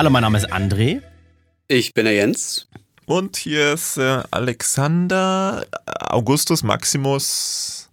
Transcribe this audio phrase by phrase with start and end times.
[0.00, 1.02] Hallo, mein Name ist André.
[1.68, 2.66] Ich bin der Jens.
[3.04, 7.90] Und hier ist äh, Alexander Augustus Maximus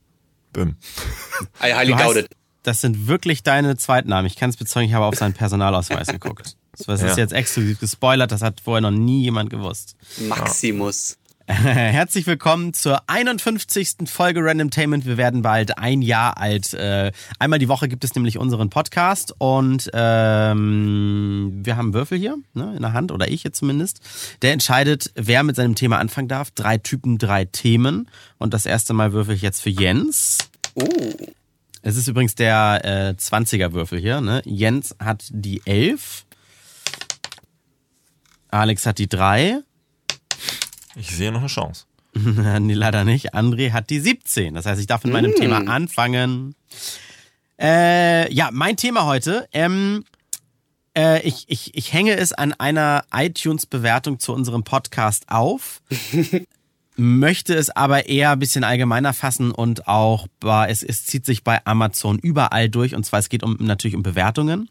[0.53, 0.77] Bim.
[1.61, 2.29] I highly doubt it.
[2.63, 4.25] Das sind wirklich deine Zweitnamen.
[4.25, 6.55] Ich kann es bezeugen, ich habe auf seinen Personalausweis geguckt.
[6.77, 7.17] Das ist Ja.
[7.17, 9.97] jetzt exklusiv gespoilert, das hat vorher noch nie jemand gewusst.
[10.29, 11.17] Maximus.
[11.49, 14.09] Herzlich willkommen zur 51.
[14.09, 15.05] Folge Randomtainment.
[15.05, 16.73] Wir werden bald ein Jahr alt.
[16.73, 22.17] Äh, einmal die Woche gibt es nämlich unseren Podcast und ähm, wir haben einen Würfel
[22.17, 24.01] hier ne, in der Hand, oder ich jetzt zumindest.
[24.41, 26.51] Der entscheidet, wer mit seinem Thema anfangen darf.
[26.51, 28.09] Drei Typen, drei Themen.
[28.37, 30.39] Und das erste Mal würfel ich jetzt für Jens.
[30.75, 30.85] Uh.
[31.81, 34.19] Es ist übrigens der äh, 20er Würfel hier.
[34.19, 34.41] Ne?
[34.43, 36.25] Jens hat die 11.
[38.49, 39.61] Alex hat die 3.
[40.99, 41.85] Ich sehe noch eine Chance.
[42.13, 43.35] nee, leider nicht.
[43.35, 44.55] André hat die 17.
[44.55, 46.55] Das heißt, ich darf mit meinem Thema anfangen.
[47.59, 49.47] Äh, ja, mein Thema heute.
[49.51, 50.03] Ähm,
[50.97, 55.81] äh, ich, ich, ich hänge es an einer iTunes-Bewertung zu unserem Podcast auf.
[56.99, 61.43] möchte es aber eher ein bisschen allgemeiner fassen und auch bei, es, es zieht sich
[61.43, 64.67] bei Amazon überall durch und zwar es geht um natürlich um Bewertungen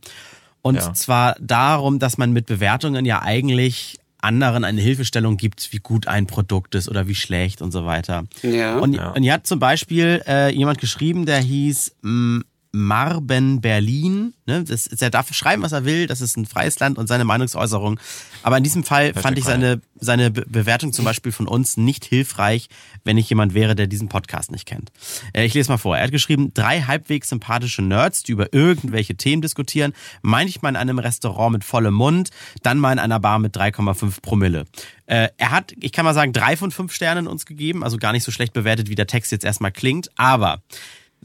[0.61, 0.92] und Ja.
[0.92, 6.27] zwar darum, dass man mit Bewertungen ja eigentlich anderen eine Hilfestellung gibt, wie gut ein
[6.27, 8.24] Produkt ist oder wie schlecht und so weiter.
[8.42, 8.78] Ja.
[8.78, 9.10] Und, Ja.
[9.12, 12.41] und hier hat zum Beispiel äh, jemand geschrieben, der hieß mm,
[12.77, 14.34] Marben Berlin.
[14.44, 14.62] Ne?
[14.62, 17.98] Das, er darf schreiben, was er will, das ist ein freies Land und seine Meinungsäußerung.
[18.42, 22.05] Aber in diesem Fall fand ich seine, seine Be Bewertung zum Beispiel von uns nicht
[22.05, 22.68] hilfreich,
[23.05, 24.92] wenn ich jemand wäre, der diesen Podcast nicht kennt.
[25.33, 25.96] Äh, ich lese mal vor.
[25.96, 30.98] Er hat geschrieben, drei halbwegs sympathische Nerds, die über irgendwelche Themen diskutieren, manchmal in einem
[30.98, 32.30] Restaurant mit vollem Mund,
[32.62, 34.66] dann mal in einer Bar mit 3,5 Promille.
[35.06, 38.12] Äh, er hat, ich kann mal sagen, drei von fünf Sternen uns gegeben, also gar
[38.12, 40.62] nicht so schlecht bewertet, wie der Text jetzt erstmal klingt, aber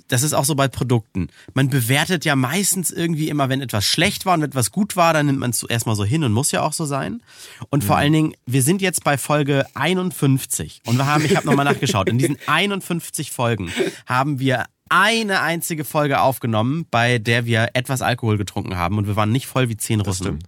[0.07, 1.29] das ist auch so bei Produkten.
[1.53, 5.25] Man bewertet ja meistens irgendwie immer, wenn etwas schlecht war und etwas gut war, dann
[5.25, 7.21] nimmt man es erstmal so hin und muss ja auch so sein.
[7.69, 11.45] Und vor allen Dingen, wir sind jetzt bei Folge 51 und wir haben, ich habe
[11.45, 13.71] nochmal nachgeschaut, in diesen 51 Folgen
[14.05, 19.15] haben wir eine einzige Folge aufgenommen, bei der wir etwas Alkohol getrunken haben und wir
[19.15, 20.23] waren nicht voll wie zehn Russen.
[20.25, 20.43] stimmt.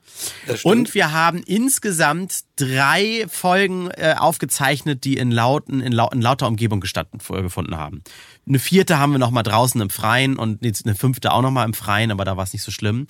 [0.48, 0.76] Das stimmt.
[0.76, 6.48] Und wir haben insgesamt drei Folgen äh, aufgezeichnet, die in, lauten, in, lau in lauter
[6.48, 8.04] Umgebung gefunden haben.
[8.46, 11.64] Eine vierte haben wir noch mal draußen im Freien und eine fünfte auch noch mal
[11.64, 13.08] im Freien, aber da war es nicht so schlimm.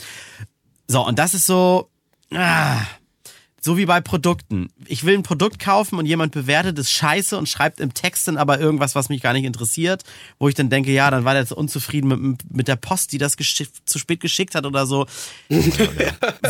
[0.88, 1.90] So, und das ist so,
[2.32, 2.82] ah,
[3.64, 4.70] so wie bei Produkten.
[4.88, 8.36] Ich will ein Produkt kaufen und jemand bewertet es scheiße und schreibt im Text dann
[8.36, 10.04] aber irgendwas, was mich gar nicht interessiert,
[10.38, 13.18] wo ich dann denke, ja, dann war der jetzt unzufrieden mit, mit der Post, die
[13.18, 13.38] das
[13.86, 15.06] zu spät geschickt hat oder so.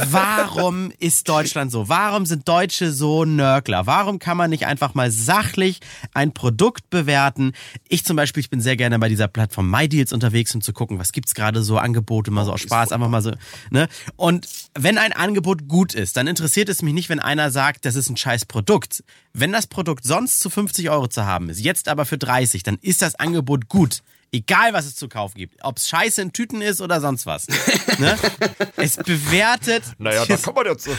[0.10, 1.88] Warum ist Deutschland so?
[1.88, 3.86] Warum sind Deutsche so Nörgler?
[3.86, 5.82] Warum kann man nicht einfach mal sachlich
[6.16, 7.54] ein Produkt bewerten?
[7.90, 10.98] Ich zum Beispiel, ich bin sehr gerne bei dieser Plattform MyDeals unterwegs, um zu gucken,
[10.98, 13.34] was gibt's gerade so Angebote, mal so aus Spaß, einfach mal so,
[13.70, 13.88] ne?
[14.16, 17.96] Und wenn ein Angebot gut ist, dann interessiert es mich nicht, wenn einer sagt, das
[17.96, 19.04] ist ein scheiß Produkt.
[19.34, 22.78] Wenn das Produkt sonst zu 50 Euro zu haben ist, jetzt aber für 30, dann
[22.82, 24.02] ist das Angebot gut.
[24.36, 25.64] Egal, was es zu kaufen gibt.
[25.64, 27.46] Ob es Scheiße in Tüten ist oder sonst was.
[28.00, 28.18] ne?
[28.78, 29.84] Es bewertet.
[30.00, 30.86] Naja, da kann man jetzt.
[30.86, 30.98] so-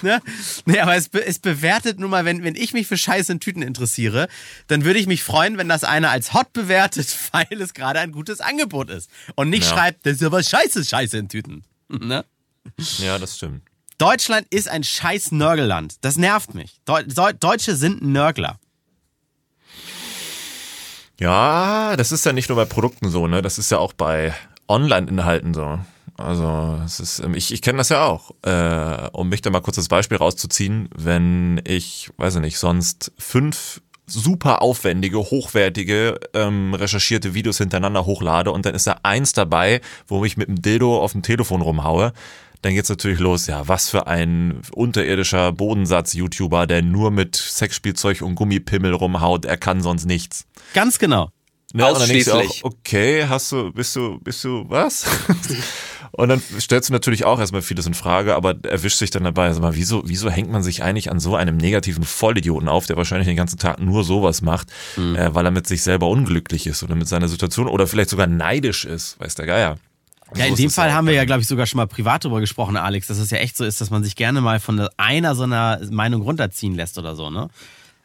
[0.00, 0.22] Ne?
[0.64, 3.40] Nee, aber es, be es bewertet nun mal, wenn, wenn ich mich für Scheiße in
[3.40, 4.28] Tüten interessiere,
[4.68, 8.12] dann würde ich mich freuen, wenn das einer als hot bewertet, weil es gerade ein
[8.12, 9.10] gutes Angebot ist.
[9.34, 9.76] Und nicht Ja.
[9.76, 11.64] schreibt, das ist ja was Scheiße, Scheiße in Tüten.
[11.90, 12.24] Ne?
[12.98, 13.62] Ja, das stimmt.
[14.00, 15.96] Deutschland ist ein scheiß Nörgelland.
[16.00, 16.80] Das nervt mich.
[16.86, 18.58] Deu Deu Deutsche sind Nörgler.
[21.18, 23.42] Ja, das ist ja nicht nur bei Produkten so, ne?
[23.42, 24.32] Das ist ja auch bei
[24.68, 25.78] Online-Inhalten so.
[26.16, 28.30] Also, es ist, ähm, ich, ich kenne das ja auch.
[28.42, 33.12] Äh, um mich da mal kurz das Beispiel rauszuziehen, wenn ich, weiß ich nicht, sonst
[33.18, 39.80] fünf super aufwendige, hochwertige, ähm, recherchierte Videos hintereinander hochlade und dann ist da eins dabei,
[40.06, 42.12] wo ich mit dem Dildo auf dem Telefon rumhaue,
[42.62, 48.34] dann geht's natürlich los, ja, was für ein unterirdischer Bodensatz-YouTuber, der nur mit Sexspielzeug und
[48.34, 50.46] Gummipimmel rumhaut, er kann sonst nichts.
[50.74, 51.30] Ganz genau.
[51.72, 51.86] Ne?
[51.86, 52.64] Und dann denkst du Ausschließlich.
[52.64, 55.06] auch, okay, hast du, bist du, bist du, was?
[56.10, 59.52] und dann stellst du natürlich auch erstmal vieles in Frage, aber erwischt sich dann dabei,
[59.52, 62.96] sag mal, wieso, wieso hängt man sich eigentlich an so einem negativen Vollidioten auf, der
[62.96, 66.82] wahrscheinlich den ganzen Tag nur sowas macht, äh, weil er mit sich selber unglücklich ist
[66.82, 69.76] oder mit seiner Situation oder vielleicht sogar neidisch ist, weiß der Geier.
[70.36, 72.76] Ja, in dem Fall haben wir ja, glaube ich, sogar schon mal privat drüber gesprochen,
[72.76, 75.42] Alex, dass es ja echt so ist, dass man sich gerne mal von einer so
[75.42, 77.48] einer Meinung runterziehen lässt oder so, ne?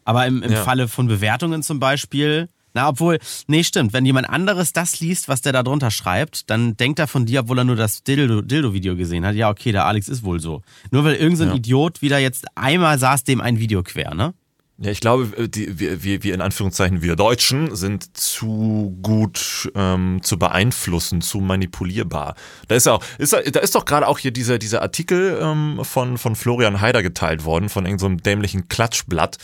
[0.04, 0.63] Aber im, im Ja.
[0.63, 5.42] Falle von Bewertungen zum Beispiel, na, obwohl, nee, stimmt, wenn jemand anderes das liest, was
[5.42, 8.95] der da drunter schreibt, dann denkt er von dir, obwohl er nur das Dildo- Dildo-Video
[8.95, 10.62] gesehen hat, ja, okay, der Alex ist wohl so.
[10.92, 11.56] Nur weil irgendein so Ja.
[11.56, 14.33] Idiot wieder jetzt einmal saß dem ein Video quer, ne?
[14.77, 19.72] Ja, ich glaube, äh, die, wir, wir, wir in Anführungszeichen, wir Deutschen sind zu gut
[19.74, 22.36] ähm, zu beeinflussen, zu manipulierbar.
[22.68, 25.80] Da ist ja auch, ist, da ist doch gerade auch hier dieser, dieser Artikel ähm,
[25.83, 29.38] von, von Florian Heider geteilt worden, von irgendeinem so dämlichen Klatschblatt.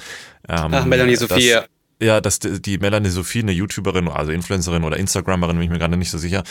[0.50, 1.60] Ähm, Ach, Melanie Sophie,
[2.02, 5.98] ja, dass die Melanie Sophie, eine YouTuberin, also Influencerin oder Instagrammerin, bin ich mir gerade
[5.98, 6.44] nicht so sicher,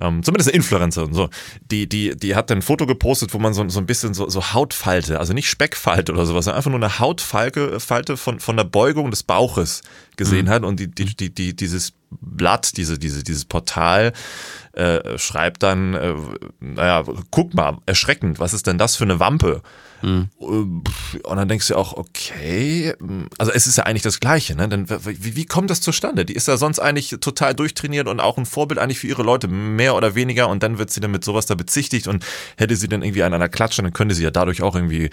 [0.00, 1.30] ähm, zumindest eine Influencerin, so,
[1.70, 4.52] die, die, die hat ein Foto gepostet, wo man so, so ein bisschen so, so
[4.52, 8.64] Hautfalte, also nicht Speckfalte oder sowas, sondern einfach nur eine Hautfalte Falte von, von der
[8.64, 9.82] Beugung des Bauches
[10.16, 10.50] gesehen mhm.
[10.50, 14.12] hat und die, die, die, die, dieses Blatt, diese, diese, dieses Portal
[14.72, 16.14] äh, schreibt dann, äh,
[16.60, 19.62] naja, guck mal, erschreckend, was ist denn das für eine Wampe?
[20.02, 20.28] Mhm.
[20.38, 20.84] Und
[21.24, 22.94] dann denkst du auch, okay,
[23.38, 24.68] also es ist ja eigentlich das Gleiche, ne?
[24.68, 26.24] Denn wie, wie kommt das zustande?
[26.24, 29.48] Die ist ja sonst eigentlich total durchtrainiert und auch ein Vorbild eigentlich für ihre Leute,
[29.48, 32.24] mehr oder weniger, und dann wird sie dann mit sowas da bezichtigt und
[32.56, 35.10] hätte sie dann irgendwie an einer Klatsche, dann könnte sie ja dadurch auch irgendwie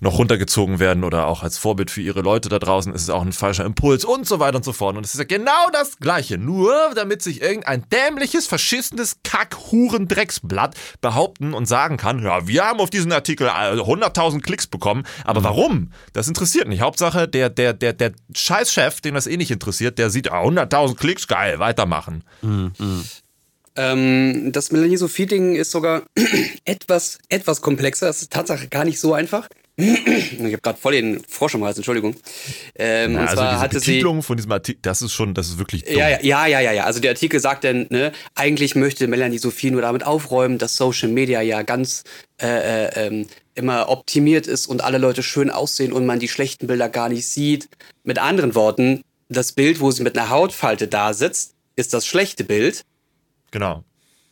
[0.00, 3.22] noch runtergezogen werden oder auch als Vorbild für ihre Leute da draußen ist es auch
[3.22, 4.96] ein falscher Impuls und so weiter und so fort.
[4.96, 11.54] Und es ist ja genau das Gleiche, nur damit sich irgendein dämliches, verschissenes Kack-Huren-Drecksblatt behaupten
[11.54, 15.04] und sagen kann, ja, wir haben auf diesen Artikel 100 100.000 Klicks bekommen.
[15.24, 15.44] Aber mhm.
[15.44, 15.92] warum?
[16.12, 16.80] Das interessiert nicht.
[16.80, 20.96] Hauptsache, der, der, der, der Scheißchef, den das eh nicht interessiert, der sieht, ah, 100.000
[20.96, 22.24] Klicks, geil, weitermachen.
[22.42, 22.72] Mhm.
[23.76, 26.02] Ähm, das Melanie Sophie-Ding ist sogar
[26.64, 28.06] etwas, etwas komplexer.
[28.06, 29.48] Das ist Tatsache gar nicht so einfach.
[29.78, 32.16] ich habe gerade voll den Frosch am Hals, Entschuldigung.
[32.74, 35.46] Ähm, ja, und also zwar diese hatte sie, von diesem Artikel, das ist schon, das
[35.46, 35.96] ist wirklich dumm.
[35.96, 36.84] Ja, ja, ja, ja, ja.
[36.84, 41.10] Also der Artikel sagt dann, ne, eigentlich möchte Melanie Sophie nur damit aufräumen, dass Social
[41.10, 42.02] Media ja ganz
[42.42, 42.46] äh,
[42.86, 43.26] äh, ähm,
[43.58, 47.26] immer optimiert ist und alle Leute schön aussehen und man die schlechten Bilder gar nicht
[47.26, 47.68] sieht.
[48.04, 52.44] Mit anderen Worten, das Bild, wo sie mit einer Hautfalte da sitzt, ist das schlechte
[52.44, 52.84] Bild.
[53.50, 53.84] Genau.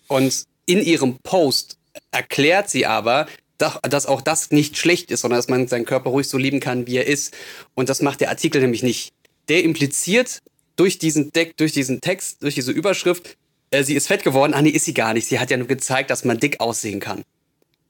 [0.09, 1.77] Und in ihrem Post
[2.11, 3.27] erklärt sie aber,
[3.59, 6.87] dass auch das nicht schlecht ist, sondern dass man seinen Körper ruhig so lieben kann,
[6.87, 7.35] wie er ist.
[7.75, 9.13] Und das macht der Artikel nämlich nicht.
[9.49, 10.43] Der impliziert
[10.77, 13.37] durch diesen, Deck, durch diesen Text, durch diese Überschrift,
[13.71, 14.55] äh, sie ist fett geworden.
[14.55, 15.27] Ah, nee, ist sie gar nicht.
[15.27, 17.23] Sie hat ja nur gezeigt, dass man dick aussehen kann.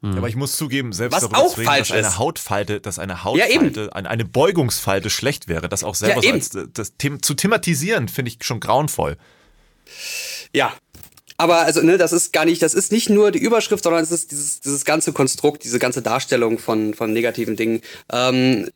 [0.00, 0.19] Mhm.
[0.19, 2.98] Aber ich muss zugeben, selbst Was darüber auch zu reden, falsch dass eine Hautfalte, dass
[2.98, 6.93] eine Hautfalte, ja, eine, eine Beugungsfalte schlecht wäre, das auch selber ja, so als, das,
[6.98, 9.16] das, zu thematisieren, finde ich schon grauenvoll.
[10.52, 10.72] Ja,
[11.38, 14.10] aber also, ne, das ist gar nicht, das ist nicht nur die Überschrift, sondern es
[14.10, 17.82] ist dieses, dieses ganze Konstrukt, diese ganze Darstellung von, von negativen Dingen.
[18.10, 18.70] Ähm,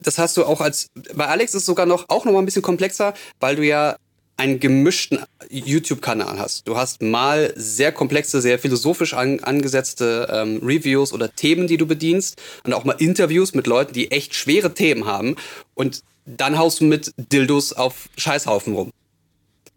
[0.00, 2.44] das hast du auch als, bei Alex ist es sogar noch, auch noch mal ein
[2.44, 3.96] bisschen komplexer, weil du ja
[4.42, 6.66] einen gemischten YouTube-Kanal hast.
[6.66, 11.86] Du hast mal sehr komplexe, sehr philosophisch an, angesetzte ähm, Reviews oder Themen, die du
[11.86, 15.36] bedienst und auch mal Interviews mit Leuten, die echt schwere Themen haben
[15.74, 18.90] und dann haust du mit Dildos auf Scheißhaufen rum.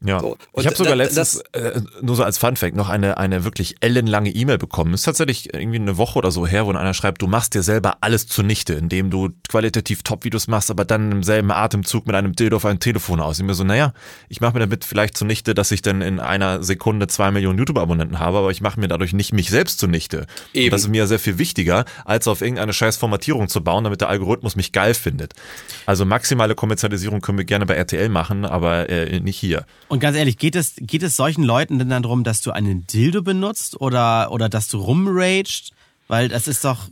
[0.05, 0.19] Ja.
[0.19, 0.37] So.
[0.57, 4.57] Ich habe sogar letztens, äh, nur so als Funfact, noch eine, eine wirklich ellenlange E-Mail
[4.57, 4.93] bekommen.
[4.93, 7.97] ist tatsächlich irgendwie eine Woche oder so her, wo einer schreibt, du machst dir selber
[8.01, 12.57] alles zunichte, indem du qualitativ Top-Videos machst, aber dann im selben Atemzug mit einem Dildo
[12.57, 13.39] auf ein Telefon aus.
[13.39, 13.93] Und mir so, naja,
[14.29, 18.19] ich mache mir damit vielleicht zunichte, dass ich dann in einer Sekunde zwei Millionen YouTube-Abonnenten
[18.19, 20.27] habe, aber ich mache mir dadurch nicht mich selbst zunichte.
[20.53, 20.65] Eben.
[20.65, 24.01] Und das ist mir sehr viel wichtiger, als auf irgendeine scheiß Formatierung zu bauen, damit
[24.01, 25.33] der Algorithmus mich geil findet.
[25.85, 29.65] Also maximale Kommerzialisierung können wir gerne bei RTL machen, aber äh, nicht hier.
[29.87, 32.87] Und ganz ehrlich, geht es, geht es solchen Leuten denn dann darum, dass du einen
[32.87, 35.71] Dildo benutzt oder, oder dass du rumraged?
[36.07, 36.87] Weil das ist doch.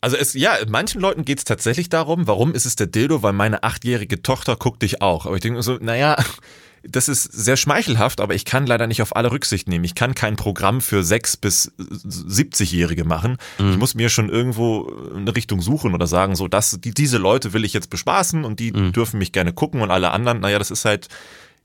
[0.00, 3.32] Also es, ja, manchen Leuten geht es tatsächlich darum, warum ist es der Dildo, weil
[3.32, 5.26] meine achtjährige Tochter guckt dich auch.
[5.26, 6.16] Aber ich denke so, naja,
[6.82, 9.84] das ist sehr schmeichelhaft, aber ich kann leider nicht auf alle Rücksicht nehmen.
[9.84, 13.36] Ich kann kein Programm für sechs bis 70-Jährige machen.
[13.58, 13.70] Mhm.
[13.70, 17.52] Ich muss mir schon irgendwo eine Richtung suchen oder sagen, so, dass die, diese Leute
[17.52, 18.92] will ich jetzt bespaßen und die mhm.
[18.92, 21.08] dürfen mich gerne gucken und alle anderen, naja, das ist halt,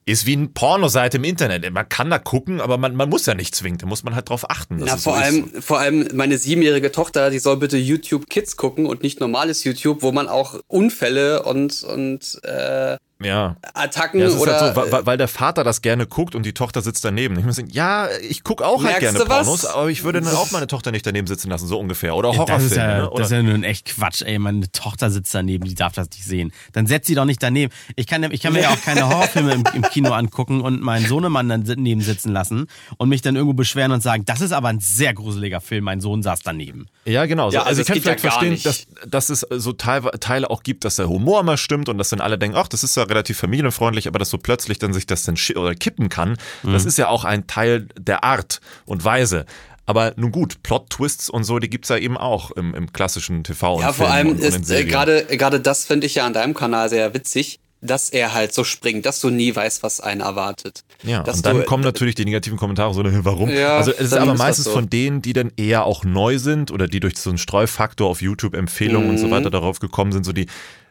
[0.08, 1.70] ist wie eine Pornoseite im Internet.
[1.74, 3.78] Man kann da gucken, aber man, man muss ja nicht zwingen.
[3.78, 4.78] Da muss man halt drauf achten.
[4.80, 8.86] Na, vor, so allem, vor allem meine siebenjährige Tochter, die soll bitte YouTube Kids gucken
[8.86, 13.56] und nicht normales YouTube, wo man auch Unfälle und, und äh, ja.
[13.74, 14.62] Attacken ja, oder.
[14.62, 17.38] Halt so, weil, weil, der Vater das gerne guckt und die Tochter sitzt daneben.
[17.40, 20.52] Ich muss sagen, ja, ich gucke auch halt gerne Pornos, aber ich würde dann auch
[20.52, 22.16] meine Tochter nicht daneben sitzen lassen, so ungefähr.
[22.16, 22.62] Oder Horrorfilme.
[22.62, 23.10] Das ist ja, ne?
[23.16, 24.38] das ist ja nun echt Quatsch, ey.
[24.38, 26.52] Meine Tochter sitzt daneben, die darf das nicht sehen.
[26.74, 27.74] Dann setzt sie doch nicht daneben.
[27.96, 31.08] Ich kann, ich kann mir ja auch keine Horrorfilme im, im Kino angucken und meinen
[31.08, 34.68] Sohnemann dann daneben sitzen lassen und mich dann irgendwo beschweren und sagen, das ist aber
[34.68, 36.88] ein sehr gruseliger Film, mein Sohn saß daneben.
[37.06, 37.50] Ja, genau.
[37.50, 40.86] Ja, also, also ich kann vielleicht ja verstehen, dass, dass es so Teile auch gibt,
[40.86, 43.38] dass der Humor mal stimmt und dass dann alle denken, ach, das ist ja relativ
[43.38, 46.74] familienfreundlich aber dass so plötzlich dann sich das dann oder kippen kann, mhm.
[46.74, 49.46] das ist ja auch ein Teil der Art und Weise.
[49.86, 53.46] Aber nun gut, Plot-Twists und so, die gibt es ja eben auch im, im klassischen
[53.46, 53.80] TV.
[53.80, 56.90] Ja, vor allem und, ist äh, gerade gerade das finde ich ja an deinem Kanal
[56.90, 60.84] sehr witzig, dass er halt so springt, dass du nie weißt, was einen erwartet.
[61.04, 63.50] Ja, dass und dann du, kommen natürlich die negativen Kommentare so, warum?
[63.50, 64.72] Ja, also es ist aber meistens so.
[64.72, 68.22] von denen, die dann eher auch neu sind oder die durch so einen Streufaktor auf
[68.22, 69.14] YouTube Empfehlungen mhm.
[69.14, 69.32] und so mhm.
[69.32, 70.48] weiter darauf gekommen sind, so die,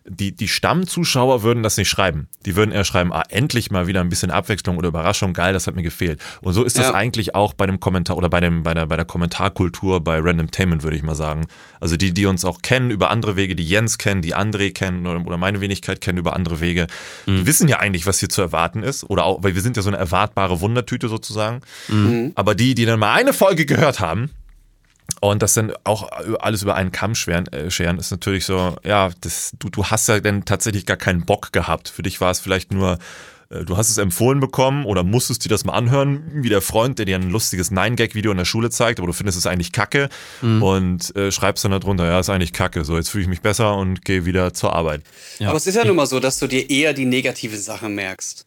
[0.09, 2.29] die, die Stammzuschauer würden das nicht schreiben.
[2.45, 5.67] Die würden eher schreiben, ah, endlich mal wieder ein bisschen Abwechslung oder Überraschung, geil, das
[5.67, 6.21] hat mir gefehlt.
[6.43, 6.95] Und so ist das Ja.
[6.95, 10.83] eigentlich auch bei dem Kommentar oder bei dem, bei der, bei der Kommentarkultur bei Randomtainment,
[10.83, 11.47] würde ich mal sagen.
[11.81, 15.07] Also die, die uns auch kennen über andere Wege, die Jens kennen, die André kennen
[15.07, 16.87] oder, oder meine Wenigkeit kennen über andere Wege,
[17.27, 17.39] Mhm.
[17.39, 19.05] die wissen ja eigentlich, was hier zu erwarten ist.
[19.05, 21.61] Oder auch, weil wir sind ja so eine erwartbare Wundertüte sozusagen.
[21.89, 22.33] Mhm.
[22.35, 24.31] Aber die, die dann mal eine Folge gehört haben,
[25.21, 29.11] und das dann auch alles über einen Kamm scheren, äh, scheren ist natürlich so, ja,
[29.21, 31.89] das, du, du hast ja dann tatsächlich gar keinen Bock gehabt.
[31.89, 32.99] Für dich war es vielleicht nur,
[33.49, 36.99] äh, du hast es empfohlen bekommen oder musstest dir das mal anhören, wie der Freund,
[36.99, 40.09] der dir ein lustiges Nine-Gag-Video in der Schule zeigt, aber du findest es eigentlich kacke
[40.43, 43.77] und äh, schreibst dann darunter, ja, ist eigentlich kacke, so jetzt fühle ich mich besser
[43.77, 45.03] und gehe wieder zur Arbeit.
[45.39, 45.49] Ja.
[45.49, 48.47] Aber es ist ja nun mal so, dass du dir eher die negative Sache merkst.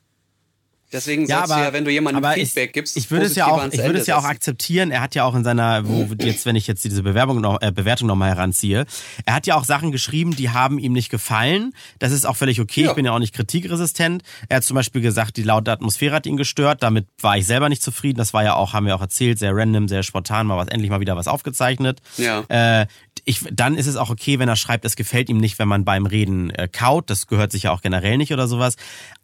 [0.92, 3.36] Deswegen Ja, sagst aber, du ja, wenn du jemandem Feedback ich, gibst, ich würde es
[3.36, 4.90] ja auch, ich würde Ende es ja auch akzeptieren.
[4.90, 7.72] Er hat ja auch in seiner, wo jetzt, wenn ich jetzt diese Bewerbung noch, äh,
[7.72, 8.86] Bewertung nochmal heranziehe,
[9.26, 11.74] er hat ja auch Sachen geschrieben, die haben ihm nicht gefallen.
[12.00, 12.84] Das ist auch völlig okay.
[12.84, 12.90] Ja.
[12.90, 14.24] Ich bin ja auch nicht kritikresistent.
[14.48, 16.82] Er hat zum Beispiel gesagt, die laute Atmosphäre hat ihn gestört.
[16.82, 18.18] Damit war ich selber nicht zufrieden.
[18.18, 20.90] Das war ja auch, haben wir auch erzählt, sehr random, sehr spontan, mal was, endlich
[20.90, 22.02] mal wieder was aufgezeichnet.
[22.18, 22.44] Ja.
[22.50, 22.88] Äh,
[23.26, 25.86] ich, dann ist es auch okay, wenn er schreibt, es gefällt ihm nicht, wenn man
[25.86, 27.10] beim Reden äh, kaut.
[27.10, 28.76] Das gehört sich ja auch generell nicht oder sowas.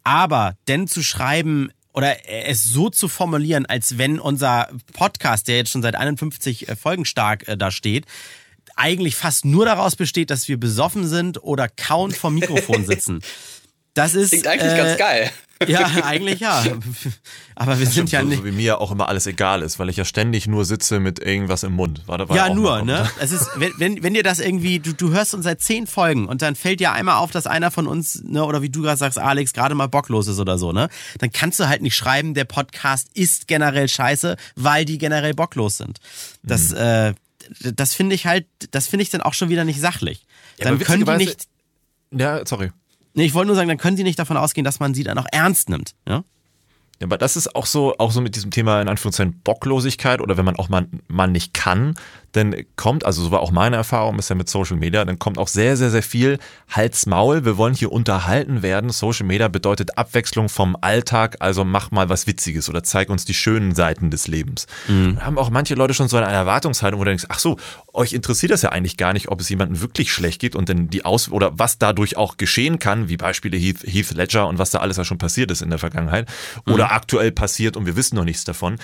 [0.04, 5.70] Aber denn zu schreiben oder es so zu formulieren, als wenn unser Podcast, der jetzt
[5.70, 8.04] schon seit 51 äh, Folgen stark äh, da steht,
[8.74, 13.22] eigentlich fast nur daraus besteht, dass wir besoffen sind oder kauen vom Mikrofon sitzen.
[13.94, 15.30] Das ist Klingt eigentlich äh, ganz geil.
[15.66, 16.64] Ja, eigentlich ja.
[17.54, 18.38] Aber wir sind ja so, nicht.
[18.40, 21.18] so wie mir auch immer alles egal ist, weil ich ja ständig nur sitze mit
[21.18, 22.02] irgendwas im Mund.
[22.06, 23.08] War, war Ja, nur, mal- ne?
[23.20, 26.26] Es ist, wenn, wenn, wenn dir das irgendwie, du, du hörst uns seit zehn Folgen
[26.26, 28.98] und dann fällt dir einmal auf, dass einer von uns, ne, oder wie du gerade
[28.98, 30.88] sagst, Alex, gerade mal bocklos ist oder so, ne?
[31.18, 35.78] Dann kannst du halt nicht schreiben, der Podcast ist generell scheiße, weil die generell bocklos
[35.78, 36.00] sind.
[36.42, 36.76] Das, Mhm.
[36.76, 37.14] äh,
[37.72, 40.26] das finde ich halt, das finde ich dann auch schon wieder nicht sachlich.
[40.58, 41.46] Ja, Dann können die nicht,
[42.10, 42.70] Ja, sorry.
[43.24, 45.26] Ich wollte nur sagen, dann können sie nicht davon ausgehen, dass man sie dann auch
[45.30, 46.24] ernst nimmt, ja?
[47.00, 50.36] Ja, aber das ist auch so, auch so mit diesem Thema in Anführungszeichen Bocklosigkeit oder
[50.36, 51.94] wenn man auch mal, mal nicht kann,
[52.32, 55.48] dann kommt, also so war auch meine Erfahrung bisher mit Social Media, dann kommt auch
[55.48, 56.38] sehr, sehr, sehr viel
[56.70, 57.44] Hals, Maul.
[57.44, 58.90] Wir wollen hier unterhalten werden.
[58.90, 63.34] Social Media bedeutet Abwechslung vom Alltag, also mach mal was Witziges oder zeig uns die
[63.34, 64.66] schönen Seiten des Lebens.
[65.16, 67.56] Da haben auch manche Leute schon so eine Erwartungshaltung, wo du denkst, ach so,
[67.92, 70.88] euch interessiert das ja eigentlich gar nicht, ob es jemandem wirklich schlecht geht und dann
[70.88, 74.70] die Aus oder was dadurch auch geschehen kann, wie Beispiele Heath, Heath Ledger und was
[74.70, 76.28] da alles ja schon passiert ist in der Vergangenheit
[76.66, 78.76] oder aktuell passiert und wir wissen noch nichts davon.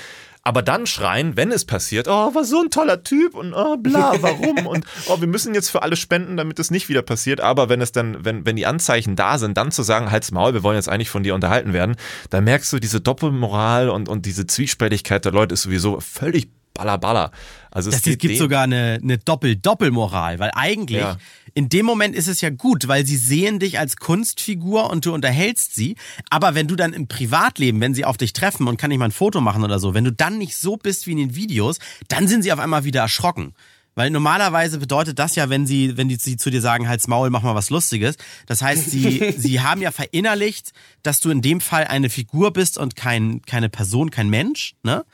[0.45, 4.15] Aber dann schreien, wenn es passiert, oh, war so ein toller Typ und oh, bla,
[4.21, 4.67] warum?
[4.67, 7.41] und oh, wir müssen jetzt für alle spenden, damit es nicht wieder passiert.
[7.41, 10.53] Aber wenn es dann, wenn, wenn die Anzeichen da sind, dann zu sagen, halt's Maul,
[10.53, 11.95] wir wollen jetzt eigentlich von dir unterhalten werden,
[12.31, 17.31] dann merkst du, diese Doppelmoral und, und diese Zwiespältigkeit der Leute ist sowieso völlig ballerballer.
[17.71, 21.19] Also es Das geht gibt sogar eine, eine Doppel-Doppelmoral, weil eigentlich Ja.
[21.55, 25.13] In dem Moment ist es ja gut, weil sie sehen dich als Kunstfigur und du
[25.13, 25.97] unterhältst sie.
[26.31, 29.07] Aber wenn du dann im Privatleben, wenn sie auf dich treffen und kann ich mal
[29.07, 31.79] ein Foto machen oder so, wenn du dann nicht so bist wie in den Videos,
[32.09, 33.55] dann sind sie auf einmal wieder erschrocken.
[33.95, 37.29] Weil normalerweise bedeutet das ja, wenn sie, wenn die sie zu dir sagen, halt's Maul,
[37.29, 38.17] mach mal was Lustiges.
[38.47, 42.79] Das heißt, sie, sie haben ja verinnerlicht, dass du in dem Fall eine Figur bist
[42.79, 45.05] und kein, keine Person, kein Mensch, ne?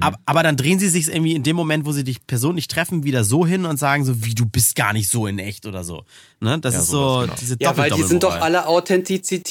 [0.00, 3.04] Aber, aber dann drehen sie sich irgendwie in dem Moment, wo sie dich persönlich treffen,
[3.04, 5.82] wieder so hin und sagen so, wie du bist gar nicht so in echt oder
[5.82, 6.04] so.
[6.40, 6.58] Ne?
[6.58, 7.34] Das Ja, ist so genau.
[7.40, 9.46] diese Ja, weil die sind doch alle Authentizität.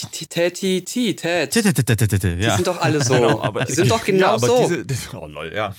[0.62, 3.42] Die sind doch alle so.
[3.68, 4.70] Die sind doch genau so.
[5.14, 5.76] Oh lol, ja.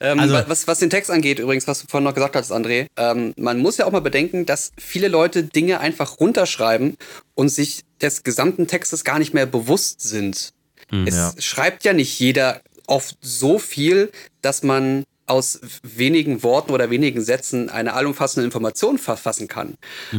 [0.00, 2.86] Ähm, Also- was, was den Text angeht, übrigens, was du vorhin noch gesagt hast, André,
[2.96, 6.96] ähm, man muss ja auch mal bedenken, dass viele Leute Dinge einfach runterschreiben
[7.34, 10.50] und sich des gesamten Textes gar nicht mehr bewusst sind.
[10.90, 11.32] es ja.
[11.38, 14.10] schreibt ja nicht jeder oft so viel,
[14.42, 19.74] dass man aus wenigen Worten oder wenigen Sätzen eine allumfassende Information verfassen kann.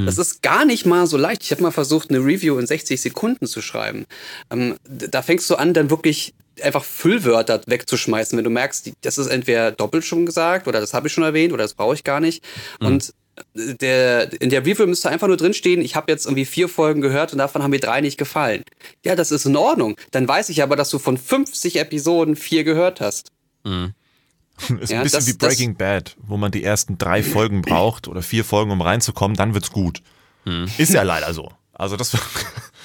[0.05, 1.43] Das ist gar nicht mal so leicht.
[1.43, 4.05] Ich habe mal versucht, eine Review in 60 Sekunden zu schreiben.
[4.51, 9.27] Ähm, da fängst du an, dann wirklich einfach Füllwörter wegzuschmeißen, wenn du merkst, das ist
[9.27, 12.19] entweder doppelt schon gesagt oder das habe ich schon erwähnt oder das brauche ich gar
[12.19, 12.43] nicht.
[12.79, 13.11] Und äh,
[13.53, 17.31] der, in der Review müsste einfach nur drinstehen, ich habe jetzt irgendwie vier Folgen gehört
[17.33, 18.63] und davon haben mir drei nicht gefallen.
[19.05, 19.95] Ja, das ist in Ordnung.
[20.11, 23.31] Dann weiß ich aber, dass du von 50 Episoden vier gehört hast.
[24.79, 28.07] Ist Ja, ein bisschen das- wie Breaking Bad, wo man die ersten drei Folgen braucht
[28.07, 30.01] oder vier Folgen, um reinzukommen, dann wird's gut.
[30.77, 31.51] Ist ja leider so.
[31.73, 32.17] Also das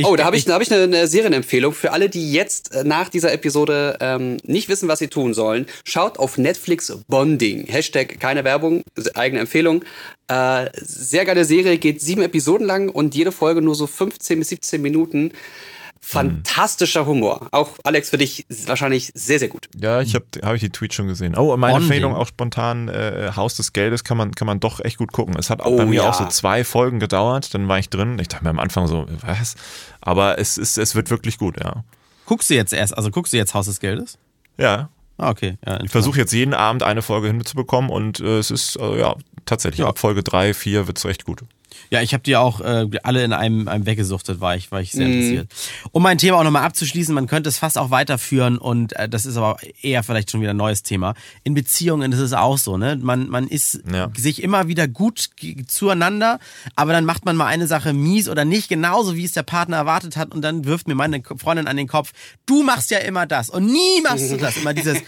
[0.00, 2.74] Ich- oh, da habe ich, da hab ich eine, eine Serienempfehlung für alle, die jetzt
[2.74, 5.66] äh, nach dieser Episode ähm, nicht wissen, was sie tun sollen.
[5.84, 7.66] Schaut auf Netflix Bonding.
[7.66, 8.82] Hashtag keine Werbung,
[9.14, 9.84] eigene Empfehlung.
[10.28, 14.48] Äh, sehr geile Serie, geht sieben Episoden lang und jede Folge nur so 15 bis
[14.50, 15.32] 17 Minuten.
[16.02, 17.48] Fantastischer Humor.
[17.52, 19.68] Auch Alex für dich wahrscheinlich sehr, sehr gut.
[19.76, 21.36] Ja, ich habe hab ich die Tweet schon gesehen.
[21.36, 21.88] Oh, und meine Bonding.
[21.90, 25.36] Empfehlung auch spontan, äh, Haus des Geldes kann man, kann man doch echt gut gucken.
[25.38, 26.10] Es hat auch Oh, bei mir ja.
[26.10, 28.18] auch so zwei Folgen gedauert, dann war ich drin.
[28.18, 29.54] Ich dachte mir am Anfang so, was?
[30.00, 31.84] Aber es, ist, es wird wirklich gut, ja.
[32.26, 34.18] Guckst du jetzt erst, also guckst du jetzt Haus des Geldes?
[34.58, 34.88] Ja,
[35.22, 35.58] Ah, okay.
[35.66, 39.16] Ja, ich versuche jetzt jeden Abend eine Folge hinzubekommen und äh, es ist, äh, ja,
[39.44, 39.86] tatsächlich, Ja.
[39.88, 41.42] ab Folge drei, vier wird's recht gut.
[41.90, 44.92] Ja, ich habe die auch äh, alle in einem, einem weggesuchtet, war ich, war ich
[44.92, 45.14] sehr Mhm.
[45.14, 45.52] interessiert.
[45.92, 49.26] Um mein Thema auch nochmal abzuschließen, man könnte es fast auch weiterführen und äh, das
[49.26, 51.14] ist aber eher vielleicht schon wieder ein neues Thema.
[51.44, 52.96] In Beziehungen ist es auch so, ne?
[53.00, 54.10] Man, man ist Ja.
[54.16, 55.30] sich immer wieder gut
[55.66, 56.38] zueinander,
[56.76, 59.76] aber dann macht man mal eine Sache mies oder nicht genauso, wie es der Partner
[59.78, 62.12] erwartet hat und dann wirft mir meine Freundin an den Kopf,
[62.46, 64.56] du machst ja immer das und nie machst du das.
[64.56, 64.98] Immer dieses,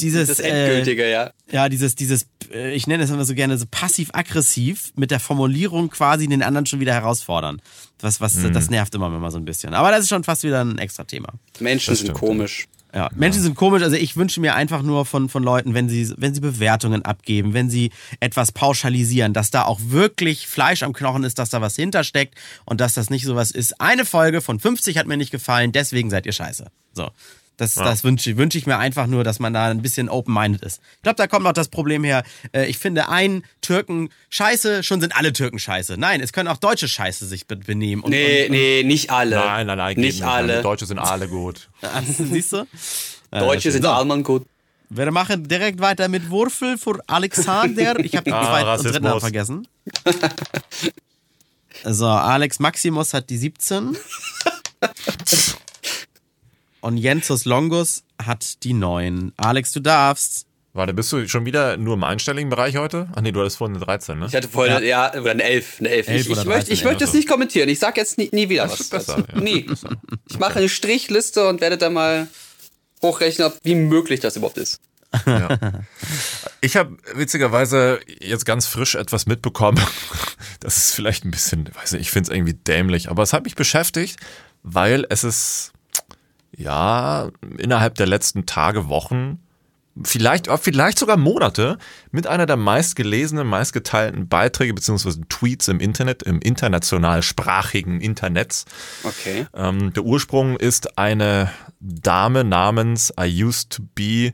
[0.00, 1.30] dieses, Das äh, Endgültige, ja.
[1.52, 5.90] Ja, dieses, dieses, äh, ich nenne es immer so gerne so passiv-aggressiv mit der Formulierung
[5.90, 7.60] quasi den anderen schon wieder herausfordern.
[8.00, 8.52] Was, was, Mhm.
[8.52, 9.74] das nervt immer mal so ein bisschen.
[9.74, 11.28] Aber das ist schon fast wieder ein extra Thema.
[11.60, 12.66] Menschen Das sind stimmt, komisch.
[12.94, 13.82] Ja, Menschen sind komisch.
[13.82, 17.54] Also ich wünsche mir einfach nur von, von Leuten, wenn sie, wenn sie Bewertungen abgeben,
[17.54, 17.90] wenn sie
[18.20, 22.34] etwas pauschalisieren, dass da auch wirklich Fleisch am Knochen ist, dass da was hintersteckt
[22.66, 23.80] und dass das nicht sowas ist.
[23.80, 26.66] Eine Folge von 50 hat mir nicht gefallen, deswegen seid ihr scheiße.
[26.92, 27.10] So.
[27.58, 30.80] Das, das wünsche wünsch ich mir einfach nur, dass man da ein bisschen open-minded ist.
[30.96, 32.24] Ich glaube, da kommt noch das Problem her.
[32.52, 35.96] Äh, Ich finde, ein Türken scheiße, schon sind alle Türken scheiße.
[35.98, 38.02] Nein, es können auch Deutsche scheiße sich be benehmen.
[38.02, 39.36] Und, Nee, und, nee, nicht alle.
[39.36, 40.62] Nein, nein, nein, Nicht alle.
[40.62, 41.68] Deutsche sind alle gut.
[41.82, 42.66] und, siehst du?
[43.30, 43.90] Deutsche sind So.
[43.90, 44.44] allmann gut.
[44.88, 47.98] Wir machen direkt weiter mit Wurfel für Alexander.
[48.00, 48.92] Ich habe den Ah, zweiten und Rassismus.
[48.92, 49.68] dritten Namen vergessen.
[51.84, 53.96] So, Alex Maximus hat die 17.
[56.82, 59.32] Und Jensus Longus hat die 9.
[59.36, 60.46] Alex, du darfst.
[60.74, 63.08] Warte, bist du schon wieder nur im einstelligen Bereich heute?
[63.14, 64.26] Ach nee, du hattest vorhin eine 13, ne?
[64.26, 65.76] Ich hatte vorhin, ja, oder eine 11.
[65.80, 66.08] Eine 11.
[66.08, 67.68] Elf ich ich oder möchte, 13, ich ja, möchte es nicht kommentieren.
[67.68, 68.80] Ich sag jetzt nie, nie wieder Das was.
[68.80, 69.40] ist besser, ja.
[69.40, 69.66] Nie.
[70.28, 72.26] Ich mache eine Strichliste und werde dann mal
[73.02, 74.80] hochrechnen, ob- wie möglich das überhaupt ist.
[75.26, 75.58] Ja.
[76.62, 79.80] Ich habe witzigerweise jetzt ganz frisch etwas mitbekommen.
[80.60, 83.42] Das ist vielleicht ein bisschen, weiß nicht, ich finde es irgendwie dämlich, aber es hat
[83.42, 84.16] mich beschäftigt,
[84.62, 85.72] weil es ist,
[86.62, 87.28] ja,
[87.58, 89.38] innerhalb der letzten Tage, Wochen,
[90.02, 91.76] vielleicht, äh, vielleicht sogar Monate
[92.10, 98.64] mit einer der meistgelesenen, meistgeteilten Beiträge beziehungsweise Tweets im Internet, im internationalsprachigen Internet.
[99.04, 99.46] Okay.
[99.54, 104.32] Ähm, der Ursprung ist eine Dame namens I used to be,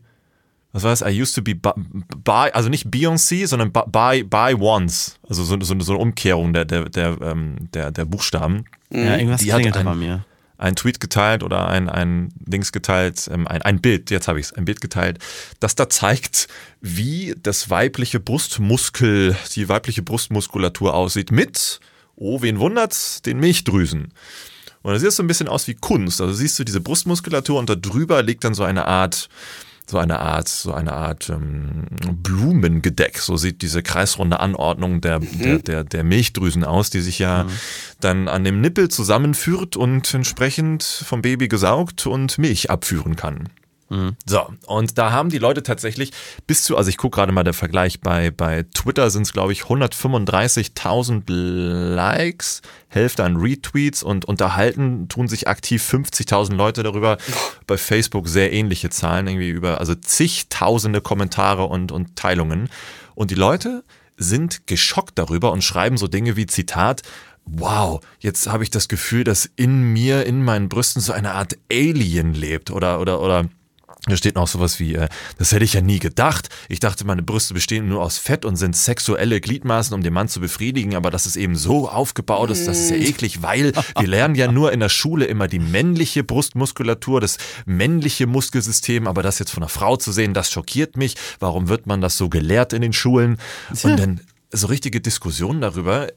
[0.72, 1.00] was war das?
[1.02, 5.18] I used to be by, also nicht Beyoncé, sondern by, by once.
[5.28, 8.64] Also so, so, so eine Umkehrung der, der, der, ähm, der, der Buchstaben.
[8.90, 10.24] Ja, irgendwas Die hat klingelt ein- bei mir.
[10.58, 14.46] Ein Tweet geteilt oder ein, ein Dings geteilt, ähm, ein, ein Bild, jetzt habe ich
[14.46, 15.18] es, ein Bild geteilt,
[15.60, 16.48] das da zeigt,
[16.80, 21.80] wie das weibliche Brustmuskel, die weibliche Brustmuskulatur aussieht mit,
[22.16, 24.12] oh, wen wundert's, den Milchdrüsen.
[24.82, 26.20] Und das sieht so ein bisschen aus wie Kunst.
[26.20, 29.28] Also siehst du diese Brustmuskulatur und da drüber liegt dann so eine Art,
[29.88, 31.86] so eine Art, so eine Art ähm,
[32.22, 33.18] Blumengedeck.
[33.18, 37.46] So sieht diese kreisrunde Anordnung der, der, der, der Milchdrüsen aus, die sich ja
[38.00, 43.48] dann an dem Nippel zusammenführt und entsprechend vom Baby gesaugt und Milch abführen kann.
[44.26, 46.12] So, und da haben die Leute tatsächlich
[46.46, 49.52] bis zu, also ich gucke gerade mal der Vergleich, bei, bei Twitter sind es, glaube
[49.52, 57.16] ich, 135.000 Likes, Hälfte an Retweets und unterhalten tun sich aktiv 50.000 Leute darüber.
[57.66, 62.68] Bei Facebook sehr ähnliche Zahlen, irgendwie über, also zigtausende Kommentare und, und Teilungen.
[63.14, 63.84] Und die Leute
[64.18, 67.02] sind geschockt darüber und schreiben so Dinge wie Zitat,
[67.50, 71.56] wow, jetzt habe ich das Gefühl, dass in mir, in meinen Brüsten so eine Art
[71.72, 73.46] Alien lebt oder, oder, oder,
[74.08, 76.48] da steht noch sowas wie, äh, das hätte ich ja nie gedacht.
[76.68, 80.28] Ich dachte, meine Brüste bestehen nur aus Fett und sind sexuelle Gliedmaßen, um den Mann
[80.28, 84.08] zu befriedigen, aber dass es eben so aufgebaut ist, das ist ja eklig, weil wir
[84.08, 89.38] lernen ja nur in der Schule immer die männliche Brustmuskulatur, das männliche Muskelsystem, aber das
[89.38, 91.16] jetzt von einer Frau zu sehen, das schockiert mich.
[91.40, 93.38] Warum wird man das so gelehrt in den Schulen?
[93.82, 96.08] Und dann so richtige Diskussionen darüber,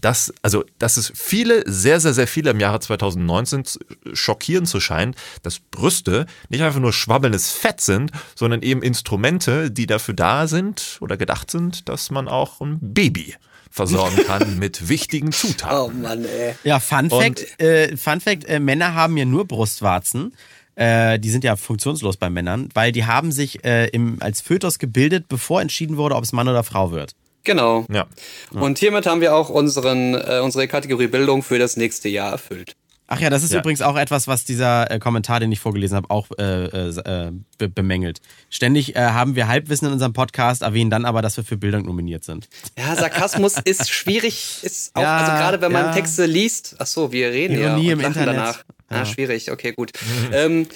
[0.00, 3.64] dass, also, dass es viele, sehr, sehr, sehr viele im Jahre 2019
[4.12, 9.86] schockierend zu scheint, dass Brüste nicht einfach nur schwabbelndes Fett sind, sondern eben Instrumente, die
[9.86, 13.36] dafür da sind oder gedacht sind, dass man auch ein Baby
[13.70, 15.76] versorgen kann mit wichtigen Zutaten.
[15.76, 16.54] Oh Mann, ey.
[16.64, 20.32] Ja, Fun Fact, äh, Fun Fact äh, Männer haben ja nur Brustwarzen.
[20.74, 24.78] Äh, die sind ja funktionslos bei Männern, weil die haben sich äh, im, als Fötus
[24.78, 27.14] gebildet, bevor entschieden wurde, ob es Mann oder Frau wird.
[27.46, 27.86] Genau.
[27.90, 28.06] Ja.
[28.52, 32.74] Und hiermit haben wir auch unseren, äh, unsere Kategorie Bildung für das nächste Jahr erfüllt.
[33.08, 33.60] Ach ja, das ist Ja.
[33.60, 37.68] übrigens auch etwas, was dieser äh, Kommentar, den ich vorgelesen habe, auch äh, äh, be
[37.68, 38.20] bemängelt.
[38.50, 41.84] Ständig äh, haben wir Halbwissen in unserem Podcast, erwähnen dann aber, dass wir für Bildung
[41.86, 42.48] nominiert sind.
[42.76, 45.92] Ja, Sarkasmus ist schwierig, ist auch, Ja, also gerade wenn man ja.
[45.92, 48.36] Texte liest, ach so, wir reden Ironie ja im und lachen Internet.
[48.40, 48.64] danach.
[48.88, 49.04] Ah, Ja.
[49.06, 49.90] schwierig, okay, gut.
[50.32, 50.66] Ähm,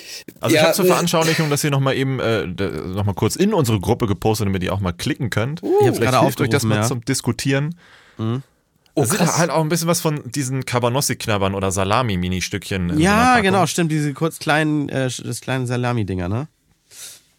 [0.40, 3.54] Also ja, ich habe zur äh, Veranschaulichung das hier nochmal eben äh, nochmal kurz in
[3.54, 5.62] unsere Gruppe gepostet, damit ihr auch mal klicken könnt.
[5.62, 6.82] Ich hab's Vielleicht gerade euch das mal aufgerufen, ja.
[6.88, 7.74] zum Diskutieren.
[8.18, 9.38] Oh, da sind krass.
[9.38, 12.94] halt auch ein bisschen was von diesen Cabanossi-Knabbern oder Salami-Mini-Stückchen.
[12.94, 13.42] so Ja, Packung.
[13.44, 16.48] genau, stimmt, diese kurz kleinen, äh, das kleinen Salami-Dinger, ne?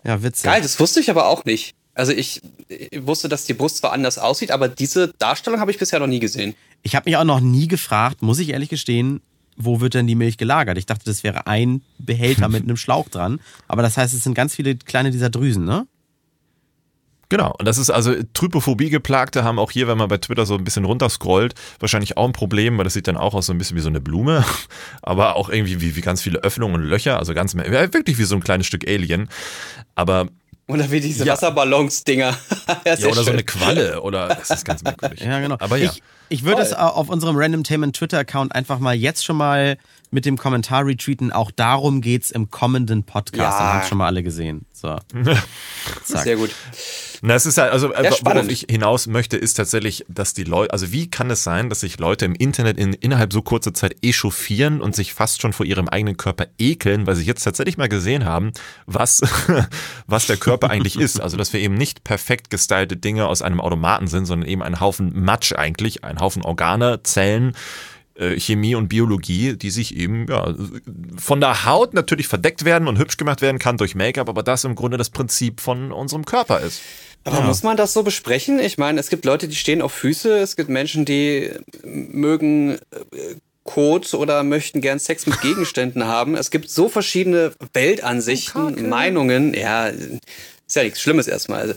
[0.04, 0.46] Ja, witzig.
[0.46, 1.76] Geil, das wusste ich aber auch nicht.
[1.94, 5.78] Also ich, ich wusste, dass die Brust zwar anders aussieht, aber diese Darstellung habe ich
[5.78, 6.56] bisher noch nie gesehen.
[6.84, 9.22] Ich habe mich auch noch nie gefragt, muss ich ehrlich gestehen,
[9.66, 10.78] wo wird denn die Milch gelagert?
[10.78, 13.40] Ich dachte, das wäre ein Behälter mit einem Schlauch dran.
[13.68, 15.88] Aber das heißt, es sind ganz viele kleine dieser Drüsen, ne?
[17.32, 20.66] Genau, und das ist also Trypophobie-Geplagte haben auch hier, wenn man bei Twitter so ein
[20.66, 23.78] bisschen runterscrollt, wahrscheinlich auch ein Problem, weil das sieht dann auch aus so ein bisschen
[23.78, 24.44] wie so eine Blume,
[25.02, 28.26] aber auch irgendwie wie, wie ganz viele Öffnungen und Löcher, also ganz ja, wirklich wie
[28.26, 29.30] so ein kleines Stück Alien.
[29.96, 30.28] Aber
[30.68, 31.32] Oder wie diese Ja.
[31.34, 32.38] Wasserballons-Dinger.
[32.86, 33.34] ja, oder so schön.
[33.34, 35.22] eine Qualle oder das ist ganz merkwürdig.
[35.22, 35.56] Ja, genau.
[35.60, 35.90] Aber ja.
[35.90, 39.78] Ich, ich würde es auf unserem Randomtainment Twitter-Account einfach mal jetzt schon mal
[40.12, 41.32] mit dem Kommentar retweeten.
[41.32, 43.38] Auch darum geht's im kommenden Podcast.
[43.38, 43.58] Ja.
[43.58, 44.66] Dann haben schon mal alle gesehen.
[44.74, 44.98] So.
[46.04, 46.52] Sehr gut.
[47.24, 48.52] Na, es ist halt, also äh, Ja, worauf spannend.
[48.52, 52.00] ich hinaus möchte, ist tatsächlich, dass die Leute, also wie kann es sein, dass sich
[52.00, 55.88] Leute im Internet in, innerhalb so kurzer Zeit echauffieren und sich fast schon vor ihrem
[55.88, 58.52] eigenen Körper ekeln, weil sie jetzt tatsächlich mal gesehen haben,
[58.88, 59.22] was,
[60.08, 61.22] was der Körper eigentlich ist.
[61.22, 64.80] Also, dass wir eben nicht perfekt gestylte Dinge aus einem Automaten sind, sondern eben ein
[64.80, 67.54] Haufen Matsch eigentlich, ein Haufen Organe, Zellen, äh,
[68.38, 70.54] Chemie und Biologie, die sich eben ja,
[71.18, 74.64] von der Haut natürlich verdeckt werden und hübsch gemacht werden kann durch Make-up, aber das
[74.64, 76.82] im Grunde das Prinzip von unserem Körper ist.
[77.24, 78.60] Aber muss man das so besprechen?
[78.60, 81.52] Ich meine, es gibt Leute, die stehen auf Füße, es gibt Menschen, die
[81.84, 82.80] mögen
[83.12, 86.36] äh, Kot oder möchten gern Sex mit Gegenständen haben.
[86.36, 89.54] Es gibt so verschiedene Weltansichten, Meinungen.
[89.54, 91.62] Ja, ist ja nichts Schlimmes erstmal.
[91.62, 91.74] Also,